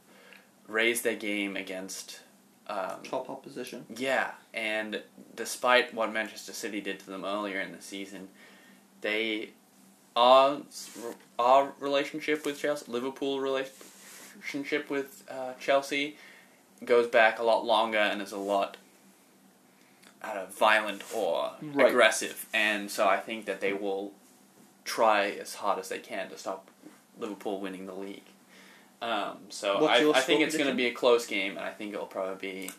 raise 0.67 1.01
their 1.03 1.15
game 1.15 1.55
against. 1.55 2.19
Um, 2.67 3.01
Top 3.03 3.29
opposition. 3.29 3.85
yeah, 3.97 4.31
and 4.53 5.01
despite 5.35 5.93
what 5.93 6.13
Manchester 6.13 6.53
City 6.53 6.79
did 6.79 6.99
to 6.99 7.05
them 7.07 7.25
earlier 7.25 7.59
in 7.59 7.71
the 7.73 7.81
season, 7.81 8.29
they 9.01 9.49
our 10.15 10.61
our 11.39 11.73
relationship 11.79 12.45
with 12.45 12.59
Chelsea, 12.59 12.89
Liverpool 12.89 13.39
relationship 13.41 14.89
with 14.89 15.23
uh, 15.29 15.53
Chelsea, 15.59 16.17
goes 16.85 17.07
back 17.07 17.39
a 17.39 17.43
lot 17.43 17.65
longer 17.65 17.97
and 17.97 18.21
is 18.21 18.31
a 18.31 18.37
lot 18.37 18.77
uh, 20.21 20.45
violent 20.51 21.03
or 21.13 21.51
Right. 21.61 21.87
aggressive, 21.89 22.45
and 22.53 22.89
so 22.91 23.07
I 23.07 23.17
think 23.17 23.45
that 23.45 23.59
they 23.59 23.73
will 23.73 24.11
try 24.85 25.29
as 25.29 25.55
hard 25.55 25.79
as 25.79 25.89
they 25.89 25.99
can 25.99 26.29
to 26.29 26.37
stop 26.37 26.67
Liverpool 27.19 27.59
winning 27.59 27.85
the 27.85 27.93
league. 27.93 28.23
Um, 29.01 29.37
so 29.49 29.85
I, 29.87 30.09
I 30.11 30.21
think 30.21 30.41
it's 30.41 30.55
going 30.55 30.69
to 30.69 30.75
be 30.75 30.85
a 30.85 30.93
close 30.93 31.25
game, 31.25 31.57
and 31.57 31.65
I 31.65 31.71
think 31.71 31.93
it'll 31.93 32.05
probably 32.05 32.35
be. 32.65 32.71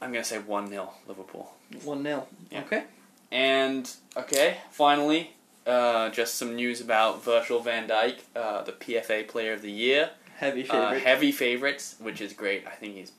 I'm 0.00 0.12
going 0.12 0.22
to 0.22 0.28
say 0.28 0.38
1 0.38 0.68
0 0.68 0.90
Liverpool. 1.08 1.52
One 1.82 2.02
0 2.02 2.26
Yeah. 2.50 2.60
Okay. 2.60 2.84
And, 3.32 3.90
okay, 4.16 4.58
finally, 4.70 5.32
uh, 5.66 6.10
just 6.10 6.36
some 6.36 6.54
news 6.54 6.80
about 6.80 7.24
Virgil 7.24 7.58
van 7.60 7.88
Dijk, 7.88 8.18
uh, 8.36 8.62
the 8.62 8.72
PFA 8.72 9.26
Player 9.26 9.54
of 9.54 9.62
the 9.62 9.70
Year. 9.72 10.10
Heavy 10.36 10.68
Uh, 10.68 10.72
favorite. 10.90 11.02
heavy 11.02 11.32
favorites, 11.32 11.96
which 11.98 12.20
is 12.20 12.32
great. 12.32 12.66
I 12.66 12.70
think 12.72 12.94
he's 12.94 13.12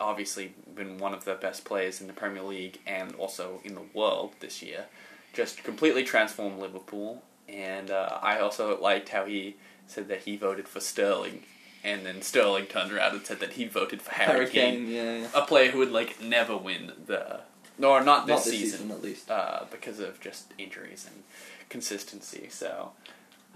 obviously 0.00 0.54
been 0.74 0.98
one 0.98 1.14
of 1.14 1.24
the 1.24 1.34
best 1.34 1.64
players 1.64 2.00
in 2.00 2.08
the 2.08 2.12
Premier 2.12 2.42
League 2.42 2.78
and 2.84 3.14
also 3.14 3.60
in 3.64 3.74
the 3.74 3.84
world 3.94 4.32
this 4.40 4.60
year. 4.60 4.86
Just 5.34 5.64
completely 5.64 6.04
transformed 6.04 6.58
Liverpool. 6.60 7.22
And 7.48 7.90
uh, 7.90 8.18
I 8.22 8.38
also 8.40 8.80
liked 8.80 9.10
how 9.10 9.26
he 9.26 9.56
said 9.86 10.08
that 10.08 10.22
he 10.22 10.36
voted 10.36 10.66
for 10.66 10.80
Sterling, 10.80 11.42
and 11.84 12.06
then 12.06 12.22
Sterling 12.22 12.64
turned 12.66 12.90
around 12.92 13.14
and 13.14 13.26
said 13.26 13.38
that 13.40 13.52
he 13.52 13.66
voted 13.66 14.00
for 14.00 14.12
Harry, 14.12 14.48
Kane. 14.48 14.88
Yeah. 14.88 15.18
yeah. 15.18 15.26
a 15.34 15.42
player 15.42 15.70
who 15.70 15.78
would 15.80 15.92
like 15.92 16.22
never 16.22 16.56
win 16.56 16.92
the, 17.06 17.40
or 17.82 18.02
not 18.02 18.26
this, 18.26 18.34
Not 18.36 18.44
this 18.44 18.44
season, 18.44 18.78
season, 18.80 18.90
at 18.92 19.02
least. 19.02 19.30
uh, 19.30 19.64
because 19.70 20.00
of 20.00 20.20
just 20.20 20.54
injuries 20.56 21.06
and 21.06 21.22
consistency. 21.68 22.46
So 22.50 22.92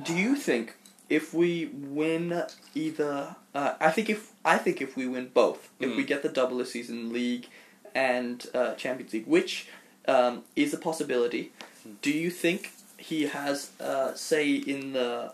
Do 0.03 0.14
you 0.14 0.37
think 0.37 0.75
if 1.09 1.33
we 1.33 1.67
win 1.73 2.43
either, 2.75 3.37
uh, 3.55 3.75
I 3.81 3.91
think 3.91 4.11
if 4.11 4.33
I 4.45 4.59
think 4.59 4.83
if 4.83 4.97
we 4.97 5.07
win 5.09 5.31
both, 5.33 5.71
if 5.81 5.97
we 5.97 6.05
Mm. 6.05 6.07
get 6.07 6.23
the 6.23 6.29
double 6.29 6.59
this 6.59 6.73
season, 6.73 7.11
league 7.12 7.47
and 7.95 8.47
uh, 8.55 8.75
Champions 8.75 9.12
League, 9.14 9.27
which 9.27 9.69
um, 10.07 10.45
is 10.57 10.75
a 10.75 10.79
possibility, 10.79 11.45
Mm. 11.45 11.64
Do 12.03 12.11
you 12.11 12.31
think 12.31 12.73
he 12.97 13.25
has 13.25 13.71
uh, 13.81 14.14
say 14.14 14.55
in 14.55 14.93
the 14.93 15.33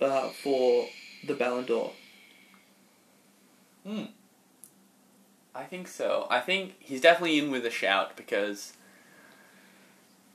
uh, 0.00 0.28
for 0.28 0.86
the 1.26 1.34
Ballon 1.34 1.64
d'Or? 1.64 1.92
Hmm. 3.86 4.04
I 5.54 5.64
think 5.64 5.88
so. 5.88 6.26
I 6.30 6.40
think 6.40 6.74
he's 6.78 7.00
definitely 7.00 7.38
in 7.38 7.50
with 7.50 7.66
a 7.66 7.70
shout 7.70 8.16
because 8.16 8.74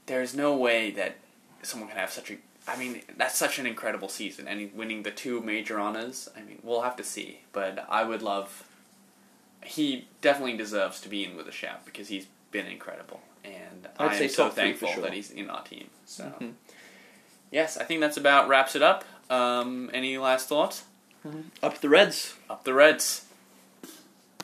there's 0.07 0.35
no 0.35 0.55
way 0.55 0.91
that 0.91 1.15
someone 1.61 1.89
can 1.89 1.97
have 1.97 2.11
such 2.11 2.31
a. 2.31 2.37
I 2.67 2.77
mean, 2.77 3.01
that's 3.15 3.37
such 3.37 3.59
an 3.59 3.65
incredible 3.65 4.09
season, 4.09 4.47
and 4.47 4.73
winning 4.73 5.03
the 5.03 5.11
two 5.11 5.41
major 5.41 5.79
honors. 5.79 6.29
I 6.35 6.41
mean, 6.41 6.59
we'll 6.63 6.81
have 6.81 6.95
to 6.97 7.03
see, 7.03 7.41
but 7.53 7.85
I 7.89 8.03
would 8.03 8.21
love. 8.21 8.67
He 9.63 10.07
definitely 10.21 10.57
deserves 10.57 10.99
to 11.01 11.09
be 11.09 11.23
in 11.23 11.35
with 11.35 11.47
a 11.47 11.51
shout 11.51 11.85
because 11.85 12.09
he's 12.09 12.27
been 12.51 12.67
incredible, 12.67 13.21
and 13.45 13.87
I'd 13.99 14.11
I 14.11 14.17
say 14.17 14.23
am 14.25 14.29
so 14.29 14.43
top 14.45 14.53
three 14.53 14.73
for 14.73 14.85
thankful 14.85 14.87
sure. 14.89 15.03
that 15.03 15.13
he's 15.13 15.31
in 15.31 15.49
our 15.49 15.63
team. 15.63 15.89
So, 16.05 16.33
Mhm. 16.41 16.53
yes, 17.51 17.77
I 17.77 17.83
think 17.83 18.01
that's 18.01 18.17
about 18.17 18.47
wraps 18.47 18.75
it 18.75 18.81
up. 18.81 19.03
Um, 19.29 19.89
any 19.93 20.17
last 20.17 20.47
thoughts? 20.49 20.83
Up 21.63 21.79
the 21.81 21.89
Reds. 21.89 22.35
Up 22.49 22.63
the 22.63 22.73
Reds. 22.73 23.24